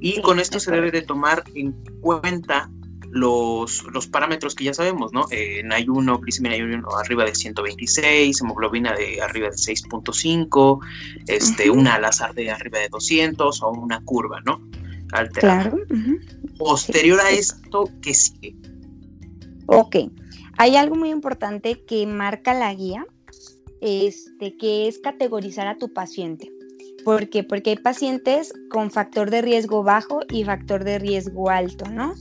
Y 0.00 0.20
con 0.20 0.40
esto 0.40 0.58
se 0.60 0.72
debe 0.72 0.90
de 0.90 1.02
tomar 1.02 1.44
en 1.54 1.72
cuenta 2.00 2.68
los, 3.12 3.84
los 3.92 4.06
parámetros 4.06 4.54
que 4.54 4.64
ya 4.64 4.74
sabemos, 4.74 5.12
¿no? 5.12 5.26
Eh, 5.30 5.60
en 5.60 5.72
ayuno, 5.72 6.18
glicemia 6.18 6.56
en 6.56 6.64
ayuno 6.64 6.88
arriba 6.96 7.24
de 7.24 7.34
126, 7.34 8.40
hemoglobina 8.40 8.94
de 8.94 9.20
arriba 9.20 9.48
de 9.50 9.56
6.5, 9.56 10.80
este, 11.28 11.70
una 11.70 11.94
al 11.94 12.06
azar 12.06 12.34
de 12.34 12.50
arriba 12.50 12.80
de 12.80 12.88
200 12.88 13.62
o 13.62 13.70
una 13.70 14.00
curva, 14.00 14.40
¿no? 14.44 14.60
Alterada. 15.12 15.70
Claro. 15.70 15.78
Posterior 16.58 17.20
a 17.20 17.30
esto, 17.30 17.88
¿qué 18.00 18.14
sigue? 18.14 18.56
Ok, 19.66 19.96
hay 20.58 20.76
algo 20.76 20.96
muy 20.96 21.10
importante 21.10 21.82
que 21.84 22.06
marca 22.06 22.54
la 22.54 22.74
guía, 22.74 23.06
este, 23.80 24.56
que 24.56 24.88
es 24.88 24.98
categorizar 24.98 25.66
a 25.66 25.78
tu 25.78 25.92
paciente. 25.92 26.50
¿Por 27.04 27.28
qué? 27.30 27.42
Porque 27.42 27.70
hay 27.70 27.76
pacientes 27.76 28.52
con 28.70 28.90
factor 28.90 29.30
de 29.30 29.42
riesgo 29.42 29.82
bajo 29.82 30.20
y 30.30 30.44
factor 30.44 30.84
de 30.84 30.98
riesgo 30.98 31.50
alto, 31.50 31.86
¿no? 31.90 32.14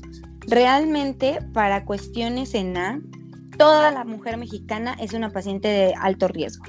Realmente, 0.47 1.39
para 1.53 1.85
cuestiones 1.85 2.55
en 2.55 2.77
A, 2.77 2.99
toda 3.57 3.91
la 3.91 4.05
mujer 4.05 4.37
mexicana 4.37 4.95
es 4.99 5.13
una 5.13 5.29
paciente 5.29 5.67
de 5.67 5.93
alto 5.99 6.27
riesgo. 6.27 6.65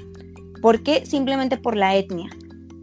¿Por 0.61 0.83
qué? 0.83 1.05
Simplemente 1.05 1.57
por 1.57 1.75
la 1.75 1.95
etnia. 1.95 2.29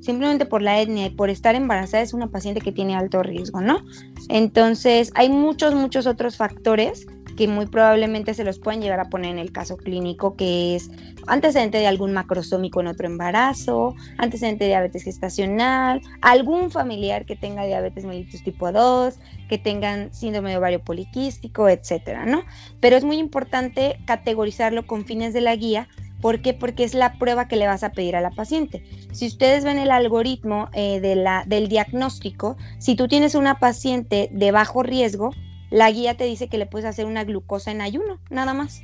Simplemente 0.00 0.47
por 0.47 0.62
la 0.62 0.80
etnia 0.80 1.07
y 1.07 1.11
por 1.11 1.30
estar 1.30 1.54
embarazada 1.54 2.02
es 2.02 2.14
una 2.14 2.28
paciente 2.28 2.61
que 2.61 2.73
tiene 2.73 2.97
alto 2.97 3.23
riesgo, 3.23 3.61
¿no? 3.61 3.85
Entonces, 4.28 5.12
hay 5.14 5.28
muchos, 5.28 5.75
muchos 5.75 6.07
otros 6.07 6.37
factores 6.37 7.07
que 7.40 7.49
muy 7.49 7.64
probablemente 7.64 8.35
se 8.35 8.45
los 8.45 8.59
puedan 8.59 8.83
llegar 8.83 9.00
a 9.00 9.09
poner 9.09 9.30
en 9.30 9.38
el 9.38 9.50
caso 9.50 9.78
clínico, 9.78 10.37
que 10.37 10.76
es 10.76 10.90
antecedente 11.26 11.78
de 11.78 11.87
algún 11.87 12.12
macrosómico 12.12 12.80
en 12.80 12.88
otro 12.88 13.07
embarazo, 13.07 13.95
antecedente 14.19 14.64
de 14.64 14.69
diabetes 14.69 15.04
gestacional, 15.04 16.02
algún 16.21 16.71
familiar 16.71 17.25
que 17.25 17.37
tenga 17.37 17.64
diabetes 17.64 18.04
mellitus 18.04 18.42
tipo 18.42 18.71
2, 18.73 19.19
que 19.49 19.57
tengan 19.57 20.12
síndrome 20.12 20.50
de 20.50 20.59
ovario 20.59 20.85
poliquístico, 20.85 21.69
etcétera, 21.69 22.26
¿no? 22.26 22.45
Pero 22.78 22.97
es 22.97 23.04
muy 23.04 23.16
importante 23.16 23.99
categorizarlo 24.07 24.87
con 24.87 25.07
fines 25.07 25.33
de 25.33 25.40
la 25.40 25.57
guía 25.57 25.88
¿Por 26.20 26.42
qué? 26.42 26.54
Porque 26.54 26.84
es 26.84 26.94
la 26.94 27.18
prueba 27.18 27.48
que 27.48 27.56
le 27.56 27.66
vas 27.66 27.82
a 27.82 27.92
pedir 27.92 28.16
a 28.16 28.20
la 28.20 28.30
paciente. 28.30 28.82
Si 29.12 29.26
ustedes 29.26 29.64
ven 29.64 29.78
el 29.78 29.90
algoritmo 29.90 30.68
eh, 30.74 31.00
de 31.00 31.16
la, 31.16 31.44
del 31.46 31.68
diagnóstico, 31.68 32.56
si 32.78 32.94
tú 32.94 33.08
tienes 33.08 33.34
una 33.34 33.58
paciente 33.58 34.28
de 34.32 34.52
bajo 34.52 34.82
riesgo, 34.82 35.30
la 35.70 35.90
guía 35.90 36.16
te 36.16 36.24
dice 36.24 36.48
que 36.48 36.58
le 36.58 36.66
puedes 36.66 36.86
hacer 36.86 37.06
una 37.06 37.24
glucosa 37.24 37.70
en 37.70 37.80
ayuno, 37.80 38.18
nada 38.28 38.54
más. 38.54 38.82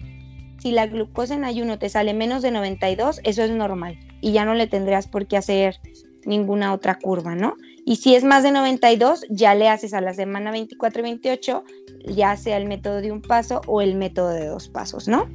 Si 0.59 0.71
la 0.71 0.87
glucosa 0.87 1.35
en 1.35 1.45
ayuno 1.45 1.79
te 1.79 1.89
sale 1.89 2.15
menos 2.15 2.43
de 2.43 2.51
92, 2.51 3.21
eso 3.25 3.43
es 3.43 3.51
normal 3.51 3.99
y 4.21 4.33
ya 4.33 4.45
no 4.45 4.55
le 4.55 4.67
tendrías 4.67 5.07
por 5.07 5.27
qué 5.27 5.37
hacer 5.37 5.79
ninguna 6.25 6.73
otra 6.73 6.99
curva, 6.99 7.35
¿no? 7.35 7.55
Y 7.85 7.97
si 7.97 8.15
es 8.15 8.25
más 8.25 8.43
de 8.43 8.51
92, 8.51 9.25
ya 9.31 9.55
le 9.55 9.69
haces 9.69 9.95
a 9.95 10.01
la 10.01 10.13
semana 10.15 10.51
24 10.51 11.01
y 11.01 11.03
28, 11.03 11.65
ya 12.09 12.37
sea 12.37 12.57
el 12.57 12.67
método 12.67 13.01
de 13.01 13.13
un 13.13 13.23
paso 13.23 13.61
o 13.67 13.81
el 13.81 13.95
método 13.95 14.31
de 14.31 14.47
dos 14.47 14.69
pasos, 14.69 15.07
¿no? 15.07 15.29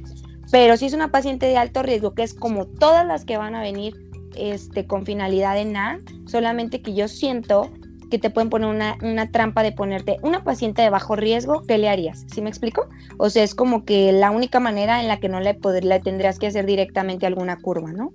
Pero 0.52 0.76
si 0.76 0.84
es 0.84 0.92
una 0.92 1.10
paciente 1.10 1.46
de 1.46 1.56
alto 1.56 1.82
riesgo, 1.82 2.14
que 2.14 2.22
es 2.22 2.34
como 2.34 2.66
todas 2.66 3.06
las 3.06 3.24
que 3.24 3.38
van 3.38 3.54
a 3.54 3.62
venir 3.62 3.96
este, 4.36 4.86
con 4.86 5.06
finalidad 5.06 5.54
de 5.54 5.64
NA, 5.64 5.98
solamente 6.26 6.82
que 6.82 6.94
yo 6.94 7.08
siento 7.08 7.70
que 8.10 8.18
te 8.18 8.28
pueden 8.28 8.50
poner 8.50 8.68
una, 8.68 9.30
trampa 9.30 9.62
de 9.62 9.72
ponerte 9.72 10.18
una 10.22 10.44
paciente 10.44 10.82
de 10.82 10.90
bajo 10.90 11.16
riesgo, 11.16 11.62
¿qué 11.62 11.78
le 11.78 11.88
harías? 11.88 12.26
¿Sí 12.30 12.42
me 12.42 12.50
explico? 12.50 12.86
O 13.16 13.30
sea, 13.30 13.42
es 13.42 13.54
como 13.54 13.86
que 13.86 14.12
la 14.12 14.30
única 14.30 14.60
manera 14.60 15.00
en 15.00 15.08
la 15.08 15.18
que 15.18 15.30
no 15.30 15.40
le, 15.40 15.54
poder, 15.54 15.84
le 15.84 15.98
tendrías 16.00 16.38
que 16.38 16.48
hacer 16.48 16.66
directamente 16.66 17.24
alguna 17.24 17.56
curva, 17.56 17.90
¿no? 17.90 18.12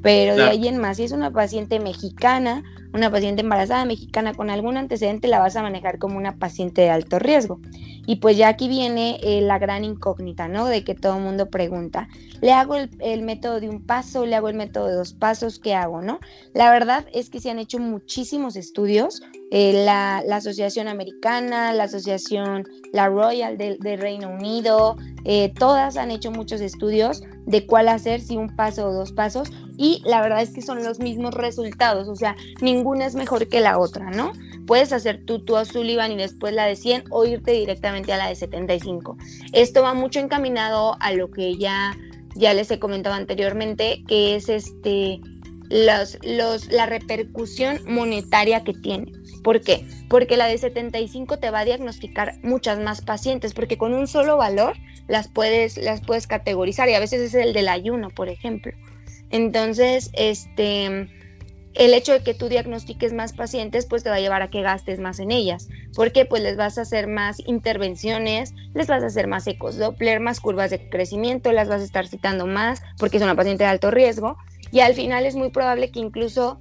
Pero 0.00 0.36
de 0.36 0.44
ahí 0.44 0.68
en 0.68 0.78
más, 0.78 0.98
si 0.98 1.02
es 1.04 1.10
una 1.10 1.32
paciente 1.32 1.80
mexicana, 1.80 2.62
una 2.92 3.10
paciente 3.10 3.42
embarazada 3.42 3.84
mexicana 3.84 4.34
con 4.34 4.50
algún 4.50 4.76
antecedente, 4.76 5.28
la 5.28 5.38
vas 5.38 5.56
a 5.56 5.62
manejar 5.62 5.98
como 5.98 6.18
una 6.18 6.36
paciente 6.36 6.82
de 6.82 6.90
alto 6.90 7.18
riesgo. 7.18 7.60
Y 8.06 8.16
pues 8.16 8.36
ya 8.36 8.48
aquí 8.48 8.68
viene 8.68 9.20
eh, 9.22 9.40
la 9.40 9.58
gran 9.58 9.84
incógnita, 9.84 10.48
¿no? 10.48 10.66
De 10.66 10.82
que 10.82 10.94
todo 10.94 11.16
el 11.16 11.22
mundo 11.22 11.50
pregunta, 11.50 12.08
¿le 12.40 12.52
hago 12.52 12.74
el, 12.74 13.22
método 13.22 13.60
de 13.60 13.68
un 13.68 13.80
paso? 13.80 14.26
¿Le 14.26 14.34
hago 14.34 14.48
el 14.48 14.56
método 14.56 14.88
de 14.88 14.94
dos 14.94 15.12
pasos? 15.12 15.60
¿Qué 15.60 15.74
hago, 15.74 16.02
no? 16.02 16.18
La 16.52 16.70
verdad 16.70 17.06
es 17.12 17.30
que 17.30 17.40
se 17.40 17.50
han 17.50 17.60
hecho 17.60 17.78
muchísimos 17.78 18.56
estudios, 18.56 19.22
eh, 19.52 19.84
la, 19.84 20.18
Asociación 20.34 20.88
Americana, 20.88 21.72
la 21.72 21.84
Asociación, 21.84 22.64
la 22.92 23.08
Royal 23.08 23.56
de, 23.56 23.96
Reino 23.96 24.30
Unido, 24.30 24.96
eh, 25.24 25.52
todas 25.56 25.96
han 25.96 26.10
hecho 26.10 26.32
muchos 26.32 26.60
estudios 26.60 27.22
de 27.46 27.66
cuál 27.66 27.88
hacer, 27.88 28.20
si 28.20 28.36
un 28.36 28.56
paso 28.56 28.88
o 28.88 28.92
dos 28.92 29.12
pasos, 29.12 29.50
y 29.76 30.02
la 30.04 30.20
verdad 30.20 30.42
es 30.42 30.50
que 30.50 30.62
son 30.62 30.82
los 30.82 30.98
mismos 31.00 31.34
resultados, 31.34 32.08
o 32.08 32.16
sea, 32.16 32.36
ninguna 32.82 33.06
es 33.06 33.14
mejor 33.14 33.46
que 33.46 33.60
la 33.60 33.78
otra, 33.78 34.10
¿no? 34.10 34.32
Puedes 34.66 34.92
hacer 34.92 35.24
tú 35.24 35.44
tu 35.44 35.54
Sullivan 35.64 36.10
y 36.10 36.16
después 36.16 36.52
la 36.52 36.66
de 36.66 36.74
100 36.74 37.04
o 37.10 37.24
irte 37.24 37.52
directamente 37.52 38.12
a 38.12 38.16
la 38.16 38.26
de 38.26 38.34
75. 38.34 39.16
Esto 39.52 39.82
va 39.82 39.94
mucho 39.94 40.18
encaminado 40.18 40.96
a 40.98 41.12
lo 41.12 41.30
que 41.30 41.56
ya, 41.56 41.96
ya 42.34 42.52
les 42.54 42.72
he 42.72 42.80
comentado 42.80 43.14
anteriormente, 43.14 44.02
que 44.08 44.34
es 44.34 44.48
este, 44.48 45.20
los, 45.70 46.18
los, 46.24 46.72
la 46.72 46.86
repercusión 46.86 47.78
monetaria 47.86 48.64
que 48.64 48.74
tiene. 48.74 49.12
¿Por 49.44 49.60
qué? 49.60 49.86
Porque 50.08 50.36
la 50.36 50.48
de 50.48 50.58
75 50.58 51.38
te 51.38 51.50
va 51.50 51.60
a 51.60 51.64
diagnosticar 51.64 52.34
muchas 52.42 52.80
más 52.80 53.00
pacientes, 53.00 53.54
porque 53.54 53.78
con 53.78 53.94
un 53.94 54.08
solo 54.08 54.38
valor 54.38 54.74
las 55.06 55.28
puedes, 55.28 55.76
las 55.76 56.00
puedes 56.00 56.26
categorizar 56.26 56.88
y 56.88 56.94
a 56.94 57.00
veces 57.00 57.20
es 57.20 57.34
el 57.34 57.52
del 57.52 57.68
ayuno, 57.68 58.10
por 58.10 58.28
ejemplo. 58.28 58.72
Entonces, 59.30 60.10
este, 60.14 61.08
el 61.74 61.94
hecho 61.94 62.12
de 62.12 62.22
que 62.22 62.34
tú 62.34 62.48
diagnostiques 62.48 63.12
más 63.12 63.32
pacientes, 63.32 63.86
pues 63.86 64.02
te 64.02 64.10
va 64.10 64.16
a 64.16 64.20
llevar 64.20 64.42
a 64.42 64.50
que 64.50 64.62
gastes 64.62 64.98
más 64.98 65.18
en 65.18 65.30
ellas. 65.30 65.68
porque 65.94 66.24
Pues 66.24 66.42
les 66.42 66.56
vas 66.56 66.78
a 66.78 66.82
hacer 66.82 67.06
más 67.06 67.38
intervenciones, 67.46 68.52
les 68.74 68.86
vas 68.86 69.02
a 69.02 69.06
hacer 69.06 69.26
más 69.26 69.46
ecos 69.46 69.78
Doppler, 69.78 70.20
más 70.20 70.40
curvas 70.40 70.70
de 70.70 70.88
crecimiento, 70.88 71.52
las 71.52 71.68
vas 71.68 71.80
a 71.80 71.84
estar 71.84 72.06
citando 72.06 72.46
más 72.46 72.82
porque 72.98 73.16
es 73.16 73.22
una 73.22 73.34
paciente 73.34 73.64
de 73.64 73.70
alto 73.70 73.90
riesgo. 73.90 74.36
Y 74.70 74.80
al 74.80 74.94
final 74.94 75.26
es 75.26 75.34
muy 75.34 75.50
probable 75.50 75.90
que 75.90 76.00
incluso 76.00 76.60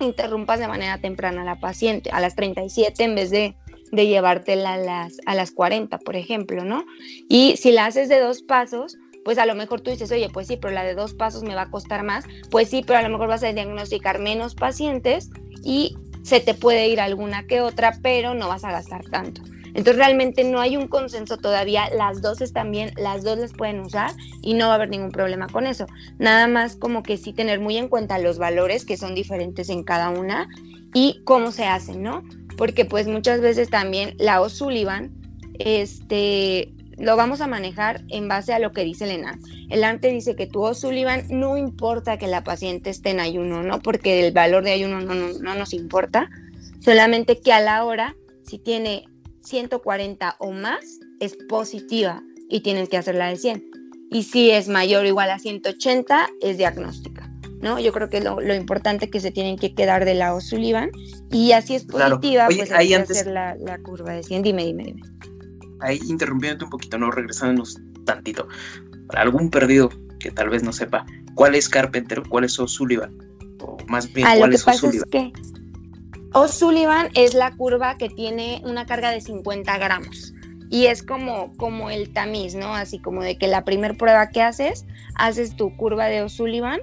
interrumpas 0.00 0.58
de 0.60 0.68
manera 0.68 0.98
temprana 0.98 1.42
a 1.42 1.44
la 1.44 1.60
paciente, 1.60 2.10
a 2.10 2.20
las 2.20 2.34
37 2.34 3.02
en 3.04 3.14
vez 3.14 3.30
de, 3.30 3.56
de 3.92 4.06
llevártela 4.06 4.74
a 4.74 4.78
las, 4.78 5.18
a 5.26 5.34
las 5.34 5.50
40, 5.50 5.98
por 5.98 6.16
ejemplo, 6.16 6.64
¿no? 6.64 6.84
Y 7.28 7.56
si 7.56 7.72
la 7.72 7.86
haces 7.86 8.08
de 8.08 8.20
dos 8.20 8.42
pasos, 8.42 8.96
pues 9.24 9.38
a 9.38 9.46
lo 9.46 9.54
mejor 9.54 9.80
tú 9.80 9.90
dices, 9.90 10.10
oye, 10.12 10.28
pues 10.32 10.46
sí, 10.46 10.56
pero 10.56 10.72
la 10.72 10.84
de 10.84 10.94
dos 10.94 11.14
pasos 11.14 11.42
me 11.42 11.54
va 11.54 11.62
a 11.62 11.70
costar 11.70 12.02
más, 12.02 12.24
pues 12.50 12.68
sí, 12.68 12.82
pero 12.86 12.98
a 12.98 13.02
lo 13.02 13.10
mejor 13.10 13.28
vas 13.28 13.42
a 13.42 13.52
diagnosticar 13.52 14.18
menos 14.18 14.54
pacientes 14.54 15.30
y 15.62 15.96
se 16.22 16.40
te 16.40 16.54
puede 16.54 16.88
ir 16.88 17.00
alguna 17.00 17.46
que 17.46 17.60
otra, 17.60 17.98
pero 18.02 18.34
no 18.34 18.48
vas 18.48 18.64
a 18.64 18.72
gastar 18.72 19.04
tanto. 19.06 19.42
Entonces 19.74 19.96
realmente 19.96 20.42
no 20.44 20.60
hay 20.60 20.76
un 20.76 20.88
consenso 20.88 21.36
todavía, 21.36 21.88
las 21.90 22.22
dos 22.22 22.40
están 22.40 22.72
bien, 22.72 22.92
las 22.96 23.22
dos 23.22 23.38
las 23.38 23.52
pueden 23.52 23.80
usar 23.80 24.10
y 24.42 24.54
no 24.54 24.66
va 24.66 24.72
a 24.72 24.74
haber 24.76 24.88
ningún 24.88 25.12
problema 25.12 25.46
con 25.48 25.66
eso. 25.66 25.86
Nada 26.18 26.48
más 26.48 26.76
como 26.76 27.02
que 27.02 27.16
sí 27.16 27.32
tener 27.32 27.60
muy 27.60 27.76
en 27.76 27.88
cuenta 27.88 28.18
los 28.18 28.38
valores 28.38 28.84
que 28.84 28.96
son 28.96 29.14
diferentes 29.14 29.68
en 29.68 29.84
cada 29.84 30.10
una 30.10 30.48
y 30.92 31.22
cómo 31.24 31.52
se 31.52 31.66
hacen, 31.66 32.02
¿no? 32.02 32.24
Porque 32.56 32.84
pues 32.84 33.06
muchas 33.06 33.40
veces 33.40 33.70
también 33.70 34.14
la 34.18 34.40
O'Sullivan, 34.40 35.12
este, 35.58 36.72
lo 37.00 37.16
vamos 37.16 37.40
a 37.40 37.46
manejar 37.46 38.04
en 38.08 38.28
base 38.28 38.52
a 38.52 38.58
lo 38.58 38.72
que 38.72 38.84
dice 38.84 39.04
el 39.04 39.12
ENAM. 39.12 39.40
El 39.70 39.82
ANTE 39.84 40.08
dice 40.08 40.36
que 40.36 40.46
tu 40.46 40.62
O'Sullivan 40.62 41.24
no 41.30 41.56
importa 41.56 42.18
que 42.18 42.26
la 42.26 42.44
paciente 42.44 42.90
esté 42.90 43.10
en 43.10 43.20
ayuno, 43.20 43.62
¿no? 43.62 43.80
Porque 43.80 44.26
el 44.26 44.32
valor 44.32 44.64
de 44.64 44.72
ayuno 44.72 45.00
no, 45.00 45.14
no, 45.14 45.54
nos 45.54 45.72
importa, 45.72 46.28
solamente 46.80 47.40
que 47.40 47.52
a 47.52 47.60
la 47.60 47.84
hora 47.84 48.14
si 48.42 48.58
tiene 48.58 49.04
140 49.42 50.36
o 50.38 50.50
más, 50.50 50.80
es 51.20 51.36
positiva 51.48 52.22
y 52.48 52.60
tienes 52.60 52.88
que 52.88 52.96
hacerla 52.96 53.28
de 53.28 53.36
100. 53.36 53.70
Y 54.10 54.24
si 54.24 54.50
es 54.50 54.68
mayor 54.68 55.04
o 55.04 55.08
igual 55.08 55.30
a 55.30 55.38
180, 55.38 56.28
es 56.40 56.58
diagnóstica. 56.58 57.30
¿no? 57.60 57.78
Yo 57.78 57.92
creo 57.92 58.08
que 58.08 58.18
es 58.18 58.24
lo, 58.24 58.54
importante 58.54 59.08
que 59.08 59.20
se 59.20 59.30
tienen 59.30 59.56
que 59.56 59.74
quedar 59.74 60.04
de 60.04 60.14
la 60.14 60.34
O'Sullivan. 60.34 60.90
Y 61.30 61.52
así 61.52 61.76
es 61.76 61.84
positiva, 61.84 62.46
pues 62.46 62.72
hay 62.72 62.88
que 62.88 62.96
hacer 62.96 63.28
la, 63.28 63.56
curva 63.84 64.14
de 64.14 64.22
100. 64.22 64.42
Dime, 64.42 64.64
dime, 64.64 64.84
dime. 64.84 65.02
Ahí 65.80 66.00
interrumpiéndote 66.06 66.64
un 66.64 66.70
poquito, 66.70 66.98
¿no? 66.98 67.10
Regresándonos 67.10 67.78
tantito. 68.04 68.48
Para 69.08 69.22
algún 69.22 69.50
perdido 69.50 69.90
que 70.18 70.30
tal 70.30 70.50
vez 70.50 70.62
no 70.62 70.72
sepa, 70.72 71.06
¿cuál 71.34 71.54
es 71.54 71.68
Carpenter? 71.68 72.22
¿Cuál 72.28 72.44
es 72.44 72.58
O'Sullivan? 72.58 73.16
O 73.62 73.76
más 73.86 74.12
bien, 74.12 74.26
ah, 74.26 74.34
¿cuál 74.38 74.54
es 74.54 74.66
O'Sullivan? 74.66 75.04
Es 75.04 75.10
que 75.10 75.32
O'Sullivan 76.32 77.08
es 77.14 77.34
la 77.34 77.50
curva 77.56 77.96
que 77.96 78.08
tiene 78.08 78.62
una 78.64 78.86
carga 78.86 79.10
de 79.10 79.20
50 79.20 79.78
gramos 79.78 80.32
y 80.70 80.86
es 80.86 81.02
como, 81.02 81.52
como 81.56 81.90
el 81.90 82.12
tamiz, 82.12 82.54
¿no? 82.54 82.74
Así 82.74 83.00
como 83.00 83.22
de 83.22 83.36
que 83.36 83.48
la 83.48 83.64
primera 83.64 83.94
prueba 83.94 84.28
que 84.28 84.40
haces, 84.40 84.86
haces 85.16 85.56
tu 85.56 85.76
curva 85.76 86.06
de 86.06 86.22
O'Sullivan, 86.22 86.80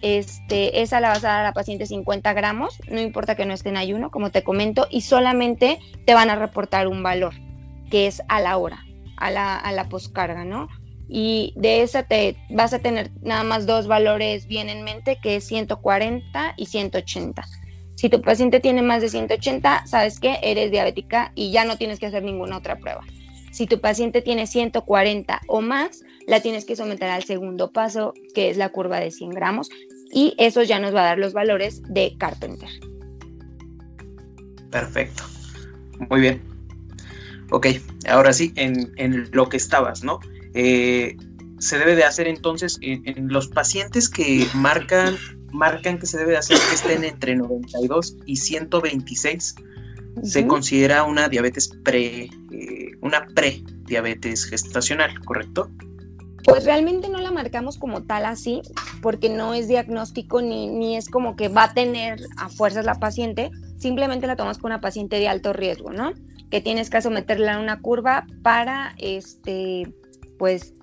este, 0.00 0.80
esa 0.80 1.00
la 1.00 1.10
vas 1.10 1.24
a 1.24 1.28
dar 1.28 1.40
a 1.40 1.44
la 1.44 1.52
paciente 1.52 1.86
50 1.86 2.32
gramos, 2.32 2.78
no 2.90 3.00
importa 3.00 3.34
que 3.34 3.44
no 3.44 3.52
esté 3.52 3.68
en 3.68 3.76
ayuno, 3.76 4.10
como 4.10 4.30
te 4.30 4.42
comento, 4.42 4.86
y 4.90 5.02
solamente 5.02 5.78
te 6.06 6.14
van 6.14 6.30
a 6.30 6.36
reportar 6.36 6.88
un 6.88 7.02
valor, 7.02 7.34
que 7.90 8.06
es 8.06 8.22
a 8.28 8.40
la 8.40 8.56
hora, 8.56 8.84
a 9.16 9.30
la, 9.30 9.56
a 9.56 9.72
la 9.72 9.88
poscarga, 9.88 10.44
¿no? 10.44 10.68
Y 11.08 11.52
de 11.56 11.82
esa 11.82 12.02
te 12.02 12.36
vas 12.50 12.72
a 12.72 12.80
tener 12.80 13.10
nada 13.22 13.44
más 13.44 13.66
dos 13.66 13.86
valores 13.86 14.46
bien 14.46 14.68
en 14.68 14.82
mente, 14.82 15.18
que 15.22 15.36
es 15.36 15.44
140 15.44 16.54
y 16.56 16.66
180. 16.66 17.44
Si 17.94 18.10
tu 18.10 18.20
paciente 18.20 18.60
tiene 18.60 18.82
más 18.82 19.00
de 19.00 19.08
180, 19.08 19.86
sabes 19.86 20.20
que 20.20 20.38
eres 20.42 20.70
diabética 20.70 21.32
y 21.34 21.50
ya 21.50 21.64
no 21.64 21.78
tienes 21.78 21.98
que 21.98 22.06
hacer 22.06 22.22
ninguna 22.22 22.58
otra 22.58 22.76
prueba. 22.76 23.02
Si 23.52 23.66
tu 23.66 23.80
paciente 23.80 24.20
tiene 24.20 24.46
140 24.46 25.40
o 25.48 25.62
más, 25.62 26.02
la 26.26 26.40
tienes 26.40 26.66
que 26.66 26.76
someter 26.76 27.08
al 27.08 27.24
segundo 27.24 27.72
paso, 27.72 28.12
que 28.34 28.50
es 28.50 28.58
la 28.58 28.68
curva 28.68 29.00
de 29.00 29.10
100 29.10 29.30
gramos, 29.30 29.70
y 30.12 30.34
eso 30.36 30.62
ya 30.62 30.78
nos 30.78 30.94
va 30.94 31.00
a 31.00 31.04
dar 31.06 31.18
los 31.18 31.32
valores 31.32 31.82
de 31.88 32.16
Carpenter. 32.18 32.68
Perfecto. 34.70 35.22
Muy 36.10 36.20
bien. 36.20 36.55
Ok, 37.50 37.68
ahora 38.08 38.32
sí, 38.32 38.52
en, 38.56 39.28
lo 39.32 39.48
que 39.48 39.56
estabas, 39.56 40.02
¿no? 40.02 40.20
Eh, 40.54 41.16
se 41.58 41.78
debe 41.78 41.94
de 41.94 42.04
hacer 42.04 42.26
entonces 42.26 42.78
en, 42.82 43.28
los 43.28 43.48
pacientes 43.48 44.08
que 44.08 44.46
marcan, 44.54 45.16
marcan 45.52 45.98
que 45.98 46.06
se 46.06 46.18
debe 46.18 46.32
de 46.32 46.38
hacer 46.38 46.58
que 46.68 46.74
estén 46.74 47.04
entre 47.04 47.36
92 47.36 48.16
y 48.26 48.36
126 48.36 49.54
se 50.22 50.46
considera 50.46 51.04
una 51.04 51.28
diabetes 51.28 51.68
pre, 51.84 52.24
eh, 52.24 52.90
una 53.02 53.26
prediabetes 53.34 54.46
gestacional, 54.46 55.18
¿correcto? 55.24 55.70
Pues 56.44 56.64
realmente 56.64 57.08
no 57.08 57.20
la 57.20 57.30
marcamos 57.30 57.76
como 57.76 58.04
tal 58.04 58.24
así, 58.24 58.62
porque 59.02 59.28
no 59.28 59.52
es 59.52 59.68
diagnóstico 59.68 60.40
ni, 60.40 60.68
ni 60.68 60.96
es 60.96 61.08
como 61.08 61.36
que 61.36 61.48
va 61.48 61.64
a 61.64 61.74
tener 61.74 62.20
a 62.36 62.48
fuerzas 62.48 62.84
la 62.84 62.94
paciente, 62.94 63.50
simplemente 63.78 64.26
la 64.26 64.36
tomas 64.36 64.58
con 64.58 64.70
una 64.70 64.80
paciente 64.80 65.16
de 65.16 65.28
alto 65.28 65.52
riesgo, 65.52 65.92
¿no? 65.92 66.12
Que 66.50 66.60
tienes 66.60 66.90
que 66.90 67.02
someterla 67.02 67.54
a 67.54 67.60
una 67.60 67.80
curva 67.80 68.26
para, 68.42 68.94
este, 68.98 69.92
pues, 70.38 70.74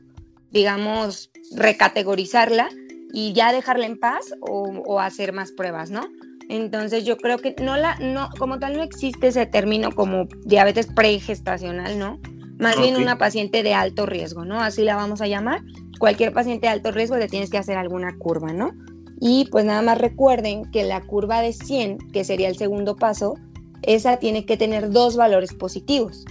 digamos, 0.51 1.31
recategorizarla 1.55 2.69
y 3.13 3.33
ya 3.33 3.53
dejarla 3.53 3.85
en 3.85 3.99
paz 3.99 4.33
o, 4.41 4.69
o 4.85 4.99
hacer 4.99 5.33
más 5.33 5.51
pruebas, 5.51 5.89
¿no? 5.91 6.01
Entonces 6.49 7.05
yo 7.05 7.17
creo 7.17 7.37
que 7.37 7.55
no 7.61 7.77
la, 7.77 7.95
no, 7.99 8.29
como 8.37 8.59
tal 8.59 8.77
no 8.77 8.83
existe 8.83 9.27
ese 9.27 9.45
término 9.45 9.91
como 9.91 10.27
diabetes 10.45 10.87
pregestacional, 10.87 11.97
¿no? 11.97 12.19
Más 12.59 12.79
bien 12.79 12.95
una 12.97 13.17
paciente 13.17 13.63
de 13.63 13.73
alto 13.73 14.05
riesgo, 14.05 14.45
¿no? 14.45 14.61
Así 14.61 14.83
la 14.83 14.95
vamos 14.95 15.21
a 15.21 15.27
llamar. 15.27 15.61
Cualquier 15.99 16.33
paciente 16.33 16.67
de 16.67 16.73
alto 16.73 16.91
riesgo 16.91 17.17
le 17.17 17.27
tienes 17.27 17.49
que 17.49 17.57
hacer 17.57 17.77
alguna 17.77 18.15
curva, 18.17 18.53
¿no? 18.53 18.71
Y 19.19 19.45
pues 19.51 19.65
nada 19.65 19.81
más 19.81 19.97
recuerden 19.97 20.69
que 20.71 20.83
la 20.83 21.01
curva 21.01 21.41
de 21.41 21.53
100, 21.53 21.97
que 22.11 22.23
sería 22.23 22.49
el 22.49 22.57
segundo 22.57 22.95
paso, 22.95 23.35
esa 23.85 24.17
tiene 24.17 24.45
que 24.45 24.57
tener 24.57 24.91
dos 24.91 25.15
valores 25.15 25.53
positivos. 25.53 26.25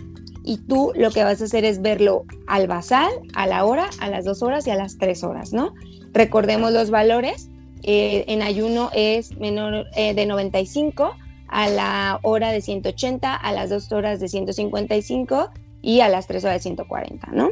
Y 0.45 0.59
tú 0.59 0.93
lo 0.97 1.11
que 1.11 1.23
vas 1.23 1.41
a 1.41 1.45
hacer 1.45 1.65
es 1.65 1.81
verlo 1.81 2.25
al 2.49 2.67
basal, 2.67 3.11
a 3.35 3.47
la 3.47 3.65
hora, 3.65 3.91
a 4.01 4.11
las 4.11 4.25
dos 4.25 4.43
horas 4.43 4.67
y 4.67 4.71
a 4.71 4.77
las 4.77 4.99
tres 4.99 5.23
horas, 5.23 5.53
¿no? 5.53 5.75
Recordemos 6.13 6.73
los 6.73 6.91
valores 6.91 7.49
eh, 7.85 8.25
en 8.29 8.43
ayuno 8.43 8.91
es 8.95 9.37
menor 9.39 9.87
eh, 9.97 10.15
de 10.15 10.27
95, 10.27 11.17
a 11.49 11.69
la 11.69 12.21
hora 12.23 12.51
de 12.51 12.61
180, 12.61 13.35
a 13.35 13.53
las 13.53 13.71
2 13.71 13.93
horas 13.93 14.21
de 14.21 14.29
155 14.29 15.51
y 15.83 16.01
a 16.01 16.09
las 16.09 16.27
3 16.27 16.45
horas 16.45 16.57
de 16.57 16.63
140, 16.63 17.27
¿no? 17.33 17.51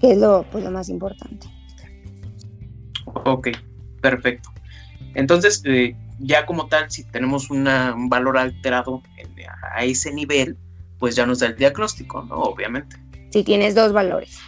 Que 0.00 0.12
es 0.12 0.18
lo, 0.18 0.44
pues, 0.50 0.64
lo 0.64 0.70
más 0.70 0.88
importante. 0.88 1.46
Ok, 3.24 3.48
perfecto. 4.02 4.50
Entonces, 5.14 5.62
eh, 5.64 5.96
ya 6.18 6.46
como 6.46 6.68
tal, 6.68 6.90
si 6.90 7.04
tenemos 7.04 7.50
un 7.50 7.64
valor 8.08 8.38
alterado 8.38 9.02
a 9.74 9.84
ese 9.84 10.12
nivel, 10.12 10.56
pues 10.98 11.14
ya 11.16 11.26
nos 11.26 11.40
da 11.40 11.48
el 11.48 11.56
diagnóstico, 11.56 12.22
¿no? 12.22 12.36
Obviamente. 12.36 12.96
Si 13.30 13.44
tienes 13.44 13.74
dos 13.74 13.92
valores. 13.92 14.38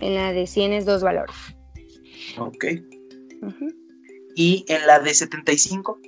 En 0.00 0.14
la 0.14 0.32
de 0.32 0.46
100 0.46 0.72
es 0.72 0.86
dos 0.86 1.02
valores. 1.02 1.36
Ok. 2.38 2.64
¿Y 4.34 4.64
en 4.68 4.86
la 4.86 4.98
de 4.98 5.14
75? 5.14 5.98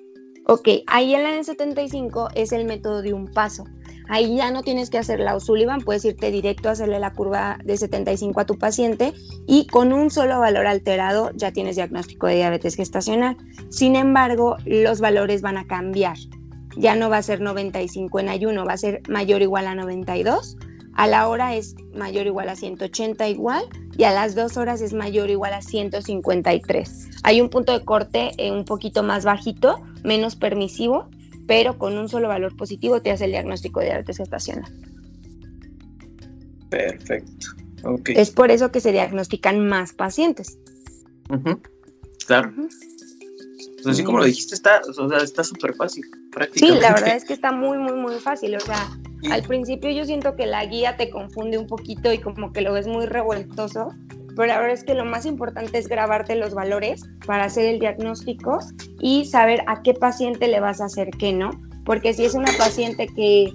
Ok, 0.46 0.68
ahí 0.86 1.14
en 1.14 1.22
la 1.22 1.32
de 1.32 1.44
75 1.44 2.30
es 2.34 2.52
el 2.52 2.64
método 2.64 3.02
de 3.02 3.12
un 3.12 3.30
paso. 3.30 3.64
Ahí 4.08 4.36
ya 4.36 4.50
no 4.50 4.62
tienes 4.62 4.90
que 4.90 4.98
hacer 4.98 5.20
la 5.20 5.36
O'Sullivan, 5.36 5.80
puedes 5.80 6.04
irte 6.04 6.30
directo 6.30 6.68
a 6.68 6.72
hacerle 6.72 6.98
la 6.98 7.12
curva 7.12 7.58
de 7.64 7.76
75 7.76 8.40
a 8.40 8.46
tu 8.46 8.58
paciente 8.58 9.12
y 9.46 9.66
con 9.66 9.92
un 9.92 10.10
solo 10.10 10.40
valor 10.40 10.66
alterado 10.66 11.30
ya 11.34 11.52
tienes 11.52 11.76
diagnóstico 11.76 12.26
de 12.26 12.36
diabetes 12.36 12.74
gestacional. 12.74 13.36
Sin 13.70 13.96
embargo, 13.96 14.56
los 14.64 15.00
valores 15.00 15.42
van 15.42 15.56
a 15.56 15.66
cambiar. 15.66 16.16
Ya 16.76 16.94
no 16.94 17.10
va 17.10 17.18
a 17.18 17.22
ser 17.22 17.40
95 17.40 18.20
en 18.20 18.28
ayuno, 18.28 18.64
va 18.64 18.72
a 18.72 18.78
ser 18.78 19.02
mayor 19.08 19.40
o 19.40 19.44
igual 19.44 19.66
a 19.66 19.74
92 19.74 20.56
a 20.94 21.06
la 21.06 21.28
hora 21.28 21.54
es 21.54 21.74
mayor 21.94 22.26
o 22.26 22.28
igual 22.28 22.48
a 22.48 22.56
180 22.56 23.28
igual 23.28 23.64
y 23.96 24.04
a 24.04 24.12
las 24.12 24.34
dos 24.34 24.56
horas 24.56 24.80
es 24.82 24.92
mayor 24.92 25.28
o 25.28 25.32
igual 25.32 25.54
a 25.54 25.62
153. 25.62 27.08
Hay 27.22 27.40
un 27.40 27.48
punto 27.48 27.72
de 27.72 27.84
corte 27.84 28.32
eh, 28.36 28.52
un 28.52 28.64
poquito 28.64 29.02
más 29.02 29.24
bajito, 29.24 29.80
menos 30.04 30.36
permisivo, 30.36 31.08
pero 31.52 31.76
con 31.76 31.98
un 31.98 32.08
solo 32.08 32.28
valor 32.28 32.56
positivo 32.56 33.02
te 33.02 33.10
hace 33.10 33.26
el 33.26 33.32
diagnóstico 33.32 33.80
de 33.80 33.86
diabetes 33.86 34.16
gestacional. 34.16 34.72
Perfecto. 36.70 37.48
Es 38.06 38.30
por 38.30 38.50
eso 38.50 38.72
que 38.72 38.80
se 38.80 38.90
diagnostican 38.90 39.68
más 39.68 39.92
pacientes. 39.92 40.58
Claro. 42.26 42.54
Pues 42.54 43.86
así 43.86 44.02
como 44.02 44.16
lo 44.16 44.24
dijiste, 44.24 44.54
está 44.54 44.80
está 45.22 45.44
súper 45.44 45.74
fácil, 45.74 46.04
prácticamente. 46.30 46.80
Sí, 46.80 46.80
la 46.80 46.94
verdad 46.94 47.16
es 47.16 47.26
que 47.26 47.34
está 47.34 47.52
muy, 47.52 47.76
muy, 47.76 48.00
muy 48.00 48.14
fácil. 48.14 48.56
O 48.56 48.60
sea, 48.60 48.88
al 49.30 49.42
principio 49.42 49.90
yo 49.90 50.06
siento 50.06 50.34
que 50.36 50.46
la 50.46 50.64
guía 50.64 50.96
te 50.96 51.10
confunde 51.10 51.58
un 51.58 51.66
poquito 51.66 52.10
y 52.14 52.18
como 52.18 52.54
que 52.54 52.62
lo 52.62 52.72
ves 52.72 52.86
muy 52.86 53.04
revueltoso, 53.04 53.92
pero 54.36 54.46
la 54.46 54.58
verdad 54.58 54.74
es 54.74 54.84
que 54.84 54.94
lo 54.94 55.04
más 55.04 55.26
importante 55.26 55.78
es 55.78 55.88
grabarte 55.88 56.34
los 56.34 56.54
valores 56.54 57.02
para 57.26 57.44
hacer 57.44 57.66
el 57.66 57.78
diagnóstico 57.78 58.58
y 59.00 59.26
saber 59.26 59.62
a 59.66 59.82
qué 59.82 59.94
paciente 59.94 60.48
le 60.48 60.60
vas 60.60 60.80
a 60.80 60.86
hacer 60.86 61.10
qué 61.10 61.32
no, 61.32 61.50
porque 61.84 62.14
si 62.14 62.24
es 62.24 62.34
una 62.34 62.52
paciente 62.56 63.06
que, 63.06 63.52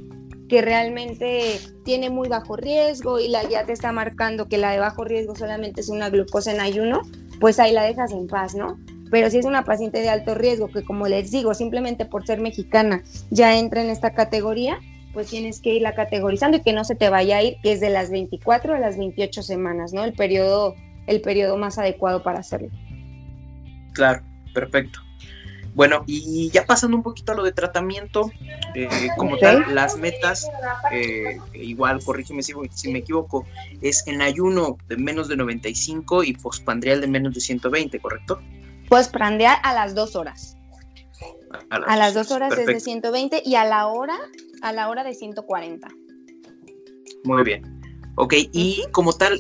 que 0.49 0.61
realmente 0.61 1.59
tiene 1.83 2.09
muy 2.09 2.27
bajo 2.27 2.55
riesgo 2.55 3.19
y 3.19 3.27
la 3.27 3.43
guía 3.43 3.65
te 3.65 3.73
está 3.73 3.91
marcando 3.91 4.47
que 4.47 4.57
la 4.57 4.71
de 4.71 4.79
bajo 4.79 5.03
riesgo 5.03 5.35
solamente 5.35 5.81
es 5.81 5.89
una 5.89 6.09
glucosa 6.09 6.51
en 6.51 6.61
ayuno, 6.61 7.01
pues 7.39 7.59
ahí 7.59 7.71
la 7.71 7.83
dejas 7.83 8.11
en 8.11 8.27
paz, 8.27 8.55
¿no? 8.55 8.77
Pero 9.09 9.29
si 9.29 9.37
es 9.37 9.45
una 9.45 9.63
paciente 9.63 10.01
de 10.01 10.09
alto 10.09 10.35
riesgo, 10.35 10.67
que 10.67 10.83
como 10.83 11.07
les 11.07 11.31
digo, 11.31 11.53
simplemente 11.53 12.05
por 12.05 12.25
ser 12.25 12.41
mexicana 12.41 13.03
ya 13.29 13.57
entra 13.57 13.81
en 13.81 13.89
esta 13.89 14.13
categoría, 14.13 14.79
pues 15.17 15.30
tienes 15.30 15.62
que 15.62 15.73
irla 15.73 15.95
categorizando 15.95 16.58
y 16.58 16.62
que 16.62 16.73
no 16.73 16.84
se 16.84 16.93
te 16.93 17.10
vaya 17.10 17.38
a 17.38 17.41
ir, 17.41 17.58
que 17.63 17.71
es 17.71 17.80
de 17.80 17.89
las 17.89 18.12
24 18.12 18.75
a 18.75 18.77
las 18.77 18.99
28 18.99 19.41
semanas, 19.41 19.91
¿no? 19.91 20.03
El 20.03 20.13
periodo, 20.13 20.75
el 21.08 21.21
periodo 21.21 21.58
más 21.58 21.80
adecuado 21.80 22.21
para 22.21 22.38
hacerlo. 22.38 22.69
Claro, 23.93 24.21
perfecto. 24.53 24.99
Bueno, 25.73 26.03
y 26.06 26.51
ya 26.51 26.67
pasando 26.67 26.95
un 26.95 27.01
poquito 27.01 27.32
a 27.32 27.36
lo 27.36 27.43
de 27.43 27.51
tratamiento, 27.51 28.30
eh, 28.75 28.88
como 29.17 29.39
tal, 29.39 29.73
las 29.73 29.97
metas, 29.97 30.47
eh, 30.91 31.39
igual, 31.56 31.99
corrígeme 32.03 32.43
si, 32.43 32.53
si, 32.75 32.91
me 32.91 32.99
equivoco, 32.99 33.43
es 33.82 34.06
en 34.06 34.21
ayuno 34.21 34.77
de 34.88 34.97
menos 34.97 35.27
de 35.30 35.36
95 35.36 36.25
y 36.25 36.34
pospandrial 36.34 37.01
de 37.01 37.08
menos 37.08 37.34
de 37.34 37.41
120, 37.41 37.99
¿correcto? 37.99 38.39
Postprandial 38.88 39.58
a 39.63 39.73
las 39.73 39.95
dos 39.95 40.15
horas. 40.15 40.58
A 41.71 41.95
las, 41.95 42.13
dos 42.13 42.30
horas 42.30 42.56
es 42.56 42.67
de 42.67 42.80
120 42.80 43.41
y 43.43 43.56
a 43.56 43.65
la 43.65 43.88
hora, 43.88 44.15
a 44.61 44.71
la 44.73 44.89
hora 44.89 45.03
de 45.03 45.13
140. 45.13 45.87
Muy 47.23 47.43
bien. 47.43 47.63
Ok, 48.15 48.33
y 48.51 48.83
como 48.91 49.13
tal, 49.13 49.39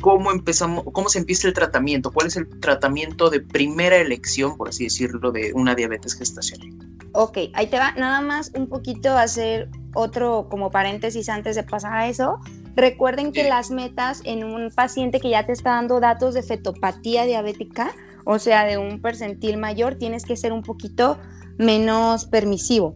¿cómo 0.00 0.32
empezamos, 0.32 0.84
cómo 0.92 1.08
se 1.08 1.18
empieza 1.18 1.46
el 1.48 1.54
tratamiento? 1.54 2.10
¿Cuál 2.10 2.28
es 2.28 2.36
el 2.36 2.48
tratamiento 2.60 3.28
de 3.30 3.40
primera 3.40 3.96
elección, 3.96 4.56
por 4.56 4.68
así 4.68 4.84
decirlo, 4.84 5.30
de 5.30 5.52
una 5.54 5.74
diabetes 5.74 6.14
gestacional? 6.14 6.68
Ok, 7.12 7.38
ahí 7.54 7.66
te 7.66 7.78
va 7.78 7.92
nada 7.92 8.20
más 8.20 8.52
un 8.54 8.68
poquito 8.68 9.16
hacer 9.16 9.68
otro 9.94 10.46
como 10.48 10.70
paréntesis 10.70 11.28
antes 11.28 11.56
de 11.56 11.64
pasar 11.64 11.92
a 11.92 12.08
eso. 12.08 12.38
Recuerden 12.76 13.32
que 13.32 13.48
las 13.48 13.70
metas 13.70 14.22
en 14.24 14.44
un 14.44 14.70
paciente 14.70 15.18
que 15.20 15.30
ya 15.30 15.44
te 15.44 15.52
está 15.52 15.70
dando 15.70 15.98
datos 15.98 16.34
de 16.34 16.42
fetopatía 16.42 17.24
diabética, 17.24 17.92
o 18.24 18.38
sea, 18.38 18.64
de 18.64 18.78
un 18.78 19.02
percentil 19.02 19.56
mayor, 19.56 19.96
tienes 19.96 20.24
que 20.24 20.36
ser 20.36 20.52
un 20.52 20.62
poquito 20.62 21.18
menos 21.58 22.26
permisivo. 22.26 22.94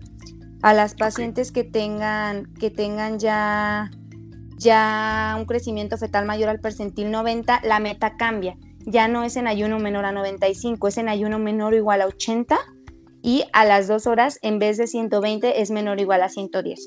A 0.65 0.73
las 0.73 0.95
pacientes 0.95 1.53
que 1.53 1.63
tengan, 1.63 2.47
que 2.55 2.71
tengan 2.71 3.19
ya, 3.19 3.91
ya 4.57 5.35
un 5.37 5.45
crecimiento 5.45 5.99
fetal 5.99 6.25
mayor 6.25 6.49
al 6.49 6.59
percentil 6.59 7.11
90, 7.11 7.61
la 7.65 7.81
meta 7.81 8.17
cambia. 8.17 8.57
Ya 8.87 9.07
no 9.07 9.25
es 9.25 9.37
en 9.37 9.47
ayuno 9.47 9.79
menor 9.79 10.07
a 10.07 10.13
95, 10.13 10.89
es 10.89 10.97
en 10.97 11.11
ayuno 11.11 11.39
menor 11.39 11.75
o 11.75 11.77
igual 11.77 12.01
a 12.01 12.07
80 12.07 12.59
y 13.21 13.45
a 13.53 13.67
las 13.67 13.89
dos 13.89 14.07
horas 14.07 14.39
en 14.41 14.59
vez 14.59 14.79
de 14.79 14.87
120 14.87 15.61
es 15.61 15.71
menor 15.71 15.99
o 15.99 16.01
igual 16.01 16.23
a 16.23 16.31
110. 16.31 16.81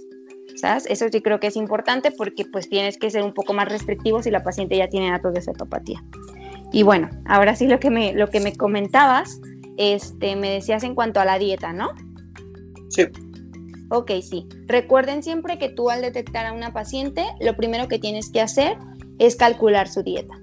¿Sabes? 0.55 0.87
Eso 0.87 1.05
sí 1.11 1.21
creo 1.21 1.39
que 1.39 1.45
es 1.45 1.55
importante 1.55 2.09
porque 2.09 2.45
pues 2.45 2.67
tienes 2.69 2.97
que 2.97 3.11
ser 3.11 3.21
un 3.21 3.35
poco 3.35 3.53
más 3.53 3.69
restrictivo 3.69 4.23
si 4.23 4.31
la 4.31 4.41
paciente 4.41 4.75
ya 4.75 4.87
tiene 4.87 5.11
datos 5.11 5.35
de 5.35 5.41
cetopatía. 5.43 6.03
Y 6.71 6.81
bueno, 6.81 7.11
ahora 7.27 7.55
sí 7.55 7.67
lo 7.67 7.79
que 7.79 7.91
me, 7.91 8.13
lo 8.13 8.27
que 8.31 8.39
me 8.39 8.57
comentabas, 8.57 9.39
este, 9.77 10.35
me 10.35 10.49
decías 10.49 10.83
en 10.83 10.95
cuanto 10.95 11.19
a 11.19 11.25
la 11.25 11.37
dieta, 11.37 11.73
¿no? 11.73 11.91
Sí. 12.89 13.05
Ok, 13.89 14.11
sí. 14.21 14.47
Recuerden 14.65 15.23
siempre 15.23 15.57
que 15.57 15.69
tú 15.69 15.89
al 15.89 16.01
detectar 16.01 16.45
a 16.45 16.53
una 16.53 16.73
paciente, 16.73 17.25
lo 17.39 17.55
primero 17.55 17.87
que 17.87 17.99
tienes 17.99 18.29
que 18.31 18.41
hacer 18.41 18.77
es 19.19 19.35
calcular 19.35 19.87
su 19.87 20.03
dieta. 20.03 20.39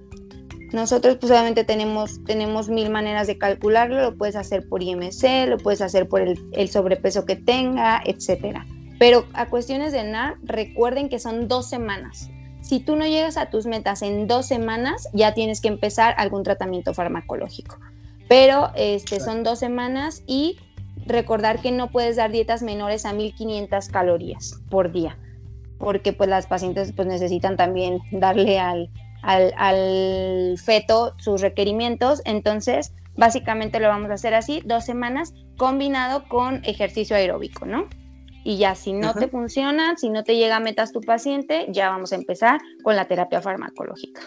Nosotros 0.72 1.18
pues 1.20 1.30
obviamente 1.30 1.62
tenemos, 1.62 2.24
tenemos 2.24 2.68
mil 2.68 2.90
maneras 2.90 3.26
de 3.26 3.38
calcularlo, 3.38 4.00
lo 4.00 4.16
puedes 4.16 4.34
hacer 4.34 4.68
por 4.68 4.82
IMC, 4.82 5.46
lo 5.46 5.58
puedes 5.58 5.80
hacer 5.80 6.08
por 6.08 6.20
el, 6.20 6.38
el 6.52 6.68
sobrepeso 6.68 7.24
que 7.26 7.36
tenga, 7.36 8.02
etcétera. 8.04 8.66
Pero 8.98 9.26
a 9.34 9.46
cuestiones 9.46 9.92
de 9.92 10.02
NAR, 10.02 10.36
recuerden 10.42 11.08
que 11.08 11.18
son 11.18 11.46
dos 11.46 11.68
semanas. 11.68 12.28
Si 12.60 12.80
tú 12.80 12.96
no 12.96 13.06
llegas 13.06 13.36
a 13.36 13.50
tus 13.50 13.66
metas 13.66 14.02
en 14.02 14.26
dos 14.26 14.46
semanas, 14.46 15.08
ya 15.12 15.34
tienes 15.34 15.60
que 15.60 15.68
empezar 15.68 16.14
algún 16.16 16.42
tratamiento 16.42 16.94
farmacológico. 16.94 17.78
Pero 18.28 18.70
este, 18.74 19.20
son 19.20 19.42
dos 19.42 19.58
semanas 19.58 20.22
y 20.26 20.56
recordar 21.06 21.60
que 21.60 21.72
no 21.72 21.90
puedes 21.90 22.16
dar 22.16 22.30
dietas 22.30 22.62
menores 22.62 23.04
a 23.04 23.12
1500 23.12 23.88
calorías 23.88 24.60
por 24.70 24.92
día, 24.92 25.18
porque 25.78 26.12
pues 26.12 26.28
las 26.28 26.46
pacientes 26.46 26.92
pues 26.92 27.08
necesitan 27.08 27.56
también 27.56 27.98
darle 28.12 28.58
al, 28.58 28.90
al, 29.22 29.52
al 29.56 30.56
feto 30.58 31.14
sus 31.18 31.40
requerimientos. 31.40 32.22
Entonces, 32.24 32.94
básicamente 33.16 33.80
lo 33.80 33.88
vamos 33.88 34.10
a 34.10 34.14
hacer 34.14 34.34
así, 34.34 34.62
dos 34.64 34.84
semanas 34.84 35.32
combinado 35.56 36.28
con 36.28 36.64
ejercicio 36.64 37.16
aeróbico, 37.16 37.66
¿no? 37.66 37.88
Y 38.46 38.58
ya 38.58 38.74
si 38.74 38.92
no 38.92 39.14
te 39.14 39.28
funciona, 39.28 39.96
si 39.96 40.10
no 40.10 40.22
te 40.22 40.36
llega 40.36 40.56
a 40.56 40.60
metas 40.60 40.92
tu 40.92 41.00
paciente, 41.00 41.66
ya 41.70 41.88
vamos 41.88 42.12
a 42.12 42.16
empezar 42.16 42.60
con 42.82 42.94
la 42.94 43.06
terapia 43.06 43.40
farmacológica. 43.40 44.20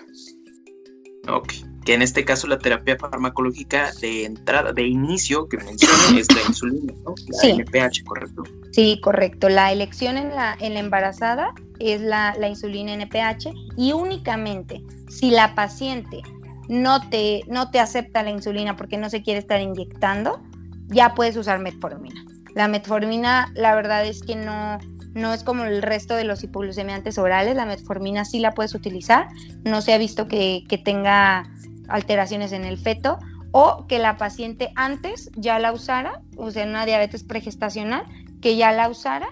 Ok, 1.29 1.53
que 1.87 1.93
en 1.93 2.01
este 2.01 2.25
caso 2.25 2.47
la 2.47 2.59
terapia 2.59 2.97
farmacológica 2.97 3.93
de 4.01 4.25
entrada, 4.25 4.73
de 4.73 4.85
inicio 4.85 5.47
que 5.47 5.55
mencioné 5.55 6.19
es 6.19 6.27
la 6.35 6.41
insulina, 6.45 6.93
¿no? 7.05 7.15
La 7.29 7.39
sí. 7.39 7.51
NPH, 7.51 8.03
¿correcto? 8.03 8.43
Sí, 8.73 8.99
correcto. 9.01 9.47
La 9.47 9.71
elección 9.71 10.17
en 10.17 10.35
la, 10.35 10.57
en 10.59 10.73
la 10.73 10.81
embarazada 10.81 11.53
es 11.79 12.01
la, 12.01 12.35
la 12.37 12.49
insulina 12.49 12.93
NPH 12.93 13.53
y 13.77 13.93
únicamente 13.93 14.83
si 15.07 15.31
la 15.31 15.55
paciente 15.55 16.21
no 16.67 17.07
te, 17.09 17.45
no 17.47 17.71
te 17.71 17.79
acepta 17.79 18.21
la 18.21 18.31
insulina 18.31 18.75
porque 18.75 18.97
no 18.97 19.09
se 19.09 19.23
quiere 19.23 19.39
estar 19.39 19.61
inyectando, 19.61 20.43
ya 20.87 21.15
puedes 21.15 21.37
usar 21.37 21.59
metformina. 21.59 22.21
La 22.53 22.67
metformina, 22.67 23.49
la 23.55 23.75
verdad 23.75 24.05
es 24.05 24.21
que 24.21 24.35
no, 24.35 24.77
no 25.13 25.33
es 25.33 25.41
como 25.41 25.63
el 25.63 25.81
resto 25.81 26.15
de 26.15 26.25
los 26.25 26.43
hipoglucemiantes 26.43 27.17
orales. 27.17 27.55
La 27.55 27.65
metformina 27.65 28.25
sí 28.25 28.39
la 28.39 28.53
puedes 28.53 28.75
utilizar. 28.75 29.29
No 29.63 29.81
se 29.81 29.93
ha 29.93 29.97
visto 29.97 30.27
que, 30.27 30.65
tenga 30.83 31.49
alteraciones 31.87 32.51
en 32.51 32.65
el 32.65 32.77
feto 32.77 33.17
o 33.51 33.85
que 33.87 33.99
la 33.99 34.17
paciente 34.17 34.71
antes 34.75 35.31
ya 35.35 35.59
la 35.59 35.71
usara, 35.71 36.21
o 36.35 36.51
sea, 36.51 36.65
una 36.65 36.85
diabetes 36.85 37.23
pregestacional, 37.23 38.05
que 38.41 38.55
ya 38.55 38.71
la 38.71 38.89
usara 38.89 39.29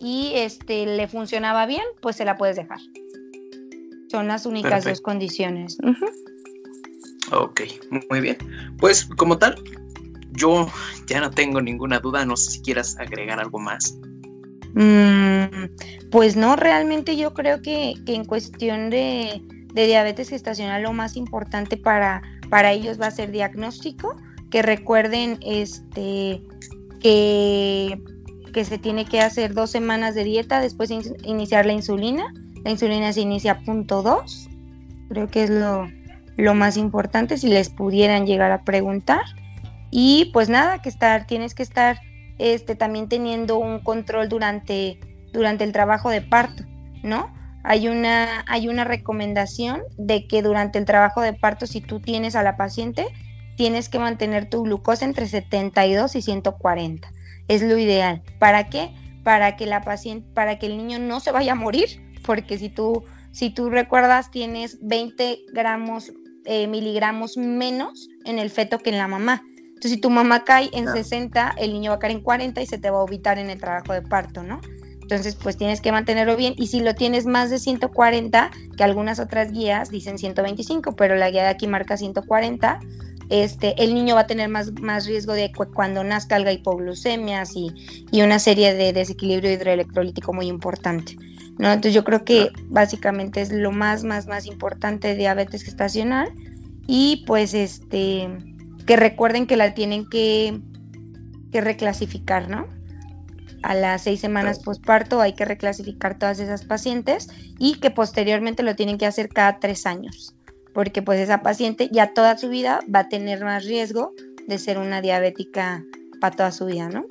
y 0.00 0.32
este, 0.34 0.86
le 0.86 1.08
funcionaba 1.08 1.66
bien, 1.66 1.84
pues 2.00 2.16
se 2.16 2.24
la 2.24 2.36
puedes 2.36 2.56
dejar. 2.56 2.78
Son 4.10 4.26
las 4.26 4.46
únicas 4.46 4.84
dos 4.84 5.00
condiciones. 5.00 5.76
Ok, 7.30 7.60
muy 8.08 8.20
bien. 8.20 8.38
Pues 8.78 9.04
como 9.04 9.36
tal, 9.36 9.62
yo 10.32 10.66
ya 11.06 11.20
no 11.20 11.30
tengo 11.30 11.60
ninguna 11.60 11.98
duda, 11.98 12.24
no 12.24 12.36
sé 12.36 12.52
si 12.52 12.62
quieras 12.62 12.96
agregar 12.98 13.38
algo 13.38 13.58
más. 13.58 13.98
Mm, 14.74 15.66
pues 16.10 16.36
no, 16.36 16.56
realmente 16.56 17.16
yo 17.16 17.34
creo 17.34 17.60
que, 17.60 17.94
en 18.06 18.24
cuestión 18.24 18.90
de, 18.90 19.42
diabetes 19.74 20.30
gestacional 20.30 20.82
lo 20.82 20.92
más 20.92 21.16
importante 21.16 21.76
para, 21.76 22.22
para 22.50 22.72
ellos 22.72 23.00
va 23.00 23.06
a 23.06 23.10
ser 23.10 23.30
diagnóstico, 23.30 24.16
que 24.50 24.62
recuerden 24.62 25.38
este, 25.42 26.42
que, 27.00 28.00
que 28.52 28.64
se 28.64 28.78
tiene 28.78 29.04
que 29.04 29.20
hacer 29.20 29.54
dos 29.54 29.70
semanas 29.70 30.14
de 30.14 30.24
dieta, 30.24 30.60
después 30.60 30.90
iniciar 30.90 31.66
la 31.66 31.72
insulina. 31.72 32.32
La 32.64 32.70
insulina 32.70 33.12
se 33.12 33.20
inicia 33.20 33.60
punto 33.60 34.02
2, 34.02 34.48
creo 35.08 35.28
que 35.28 35.44
es 35.44 35.50
lo, 35.50 35.88
lo 36.36 36.54
más 36.54 36.76
importante 36.76 37.36
si 37.36 37.48
les 37.48 37.68
pudieran 37.68 38.26
llegar 38.26 38.50
a 38.52 38.62
preguntar. 38.62 39.22
Y 39.90 40.30
pues 40.32 40.48
nada, 40.48 40.82
que 40.82 40.88
estar, 40.88 41.26
tienes 41.26 41.54
que 41.54 41.62
estar 41.62 42.00
este, 42.38 42.74
también 42.74 43.08
teniendo 43.08 43.58
un 43.58 43.80
control 43.80 44.28
durante, 44.28 45.00
durante 45.32 45.64
el 45.64 45.72
trabajo 45.72 46.10
de 46.10 46.22
parto, 46.22 46.64
¿no? 47.02 47.32
Hay 47.64 47.88
una, 47.88 48.44
hay 48.46 48.68
una 48.68 48.84
recomendación 48.84 49.82
de 49.96 50.26
que 50.26 50.42
durante 50.42 50.78
el 50.78 50.84
trabajo 50.84 51.20
de 51.20 51.32
parto, 51.32 51.66
si 51.66 51.80
tú 51.80 52.00
tienes 52.00 52.36
a 52.36 52.42
la 52.42 52.56
paciente, 52.56 53.06
tienes 53.56 53.88
que 53.88 53.98
mantener 53.98 54.48
tu 54.48 54.62
glucosa 54.62 55.04
entre 55.04 55.26
72 55.26 56.14
y 56.14 56.22
140. 56.22 57.10
Es 57.48 57.62
lo 57.62 57.76
ideal. 57.76 58.22
¿Para 58.38 58.68
qué? 58.68 58.90
Para 59.24 59.56
que 59.56 59.66
la 59.66 59.82
paciente, 59.82 60.28
para 60.32 60.58
que 60.58 60.66
el 60.66 60.76
niño 60.76 60.98
no 60.98 61.20
se 61.20 61.32
vaya 61.32 61.52
a 61.52 61.56
morir, 61.56 62.00
porque 62.24 62.56
si 62.56 62.68
tú, 62.68 63.04
si 63.32 63.50
tú 63.50 63.68
recuerdas, 63.68 64.30
tienes 64.30 64.78
20 64.80 65.40
gramos, 65.52 66.12
eh, 66.44 66.68
miligramos 66.68 67.36
menos 67.36 68.08
en 68.24 68.38
el 68.38 68.50
feto 68.50 68.78
que 68.78 68.90
en 68.90 68.98
la 68.98 69.08
mamá. 69.08 69.42
Entonces, 69.78 69.92
si 69.92 70.00
tu 70.00 70.10
mamá 70.10 70.44
cae 70.44 70.70
en 70.72 70.88
60, 70.88 71.54
el 71.58 71.72
niño 71.72 71.90
va 71.90 71.96
a 71.96 71.98
caer 71.98 72.12
en 72.12 72.20
40 72.20 72.60
y 72.62 72.66
se 72.66 72.78
te 72.78 72.90
va 72.90 72.98
a 72.98 73.04
ubicar 73.04 73.38
en 73.38 73.50
el 73.50 73.58
trabajo 73.58 73.92
de 73.92 74.02
parto, 74.02 74.42
¿no? 74.42 74.60
Entonces, 75.08 75.36
pues 75.36 75.56
tienes 75.56 75.80
que 75.80 75.90
mantenerlo 75.90 76.36
bien. 76.36 76.54
Y 76.58 76.66
si 76.66 76.80
lo 76.80 76.94
tienes 76.94 77.24
más 77.24 77.48
de 77.48 77.58
140, 77.58 78.50
que 78.76 78.84
algunas 78.84 79.18
otras 79.18 79.52
guías 79.52 79.88
dicen 79.88 80.18
125, 80.18 80.96
pero 80.96 81.16
la 81.16 81.30
guía 81.30 81.44
de 81.44 81.48
aquí 81.48 81.66
marca 81.66 81.96
140, 81.96 82.78
este, 83.30 83.74
el 83.82 83.94
niño 83.94 84.16
va 84.16 84.22
a 84.22 84.26
tener 84.26 84.50
más, 84.50 84.72
más 84.80 85.06
riesgo 85.06 85.32
de 85.32 85.50
cuando 85.74 86.04
nazca 86.04 86.36
alga 86.36 86.52
hipoglucemias 86.52 87.56
y, 87.56 87.72
y 88.10 88.20
una 88.20 88.38
serie 88.38 88.74
de 88.74 88.92
desequilibrio 88.92 89.50
hidroelectrolítico 89.50 90.34
muy 90.34 90.46
importante. 90.46 91.16
¿no? 91.58 91.68
Entonces 91.68 91.94
yo 91.94 92.04
creo 92.04 92.24
que 92.24 92.50
básicamente 92.66 93.40
es 93.40 93.50
lo 93.50 93.72
más, 93.72 94.04
más, 94.04 94.26
más 94.26 94.44
importante 94.44 95.08
de 95.08 95.16
diabetes 95.16 95.62
gestacional. 95.62 96.30
Y 96.86 97.24
pues 97.26 97.54
este 97.54 98.28
que 98.86 98.96
recuerden 98.96 99.46
que 99.46 99.56
la 99.56 99.74
tienen 99.74 100.08
que, 100.08 100.60
reclasificar, 101.52 102.48
¿no? 102.48 102.66
A 103.62 103.74
las 103.74 104.04
seis 104.04 104.20
semanas 104.20 104.60
posparto 104.60 105.20
hay 105.20 105.34
que 105.34 105.44
reclasificar 105.44 106.18
todas 106.18 106.38
esas 106.38 106.64
pacientes 106.64 107.28
y 107.58 107.80
que 107.80 107.90
posteriormente 107.90 108.62
lo 108.62 108.76
tienen 108.76 108.98
que 108.98 109.06
hacer 109.06 109.28
cada 109.28 109.58
tres 109.58 109.84
años, 109.86 110.34
porque 110.74 111.02
pues 111.02 111.20
esa 111.20 111.42
paciente 111.42 111.88
ya 111.92 112.14
toda 112.14 112.38
su 112.38 112.48
vida 112.48 112.80
va 112.94 113.00
a 113.00 113.08
tener 113.08 113.44
más 113.44 113.64
riesgo 113.64 114.14
de 114.46 114.58
ser 114.58 114.78
una 114.78 115.00
diabética 115.00 115.84
para 116.20 116.36
toda 116.36 116.52
su 116.52 116.66
vida, 116.66 116.88
¿no? 116.88 117.04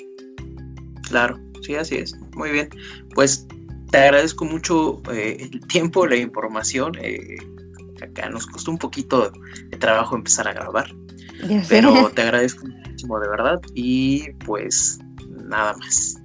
Claro, 1.04 1.40
sí, 1.62 1.76
así 1.76 1.96
es. 1.96 2.16
Muy 2.36 2.52
bien. 2.52 2.70
Pues 3.14 3.48
te 3.92 3.98
agradezco 3.98 4.46
mucho 4.46 5.02
eh, 5.12 5.50
el 5.52 5.60
tiempo, 5.68 6.06
la 6.08 6.16
información. 6.16 6.94
Eh, 7.02 7.38
acá 8.02 8.30
nos 8.30 8.48
costó 8.48 8.72
un 8.72 8.78
poquito 8.78 9.32
de 9.70 9.78
trabajo 9.78 10.16
empezar 10.16 10.48
a 10.48 10.54
grabar. 10.54 10.94
Pero 11.70 12.10
te 12.16 12.22
agradezco 12.22 12.66
muchísimo, 12.68 13.20
de 13.20 13.30
verdad. 13.30 13.62
Y 13.76 14.32
pues 14.46 15.00
nada 15.30 15.76
más. 15.78 16.18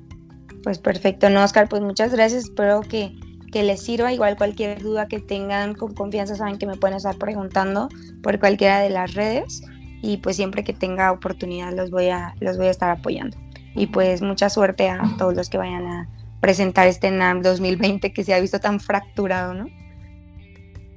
Pues 0.62 0.78
perfecto, 0.78 1.28
no, 1.28 1.42
Oscar, 1.42 1.68
pues 1.68 1.82
muchas 1.82 2.12
gracias. 2.12 2.44
Espero 2.44 2.80
que, 2.80 3.12
les 3.52 3.82
sirva. 3.82 4.12
Igual 4.12 4.36
cualquier 4.36 4.82
duda 4.82 5.08
que 5.08 5.20
tengan 5.20 5.74
con 5.74 5.94
confianza, 5.94 6.36
saben 6.36 6.58
que 6.58 6.66
me 6.66 6.76
pueden 6.76 6.96
estar 6.96 7.16
preguntando 7.16 7.88
por 8.22 8.38
cualquiera 8.38 8.80
de 8.80 8.90
las 8.90 9.14
redes. 9.14 9.62
Y 10.02 10.16
pues 10.16 10.36
siempre 10.36 10.64
que 10.64 10.72
tenga 10.72 11.12
oportunidad 11.12 11.72
los 11.72 11.90
voy 11.90 12.08
a, 12.08 12.34
los 12.40 12.56
voy 12.56 12.66
a 12.66 12.70
estar 12.70 12.90
apoyando. 12.90 13.36
Y 13.74 13.86
pues 13.86 14.22
mucha 14.22 14.48
suerte 14.48 14.88
a 14.88 15.02
todos 15.18 15.34
los 15.34 15.48
que 15.48 15.58
vayan 15.58 15.86
a 15.86 16.08
presentar 16.40 16.88
este 16.88 17.10
NAM 17.10 17.42
2020 17.42 18.12
que 18.12 18.24
se 18.24 18.34
ha 18.34 18.40
visto 18.40 18.58
tan 18.58 18.80
fracturado, 18.80 19.54
¿no? 19.54 19.66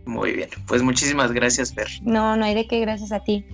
Muy 0.05 0.33
bien, 0.33 0.49
pues 0.67 0.81
muchísimas 0.81 1.31
gracias, 1.31 1.73
Fer. 1.73 1.87
No, 2.03 2.35
no 2.35 2.45
hay 2.45 2.55
de 2.55 2.67
qué, 2.67 2.79
gracias 2.79 3.11
a 3.11 3.23
ti. 3.23 3.45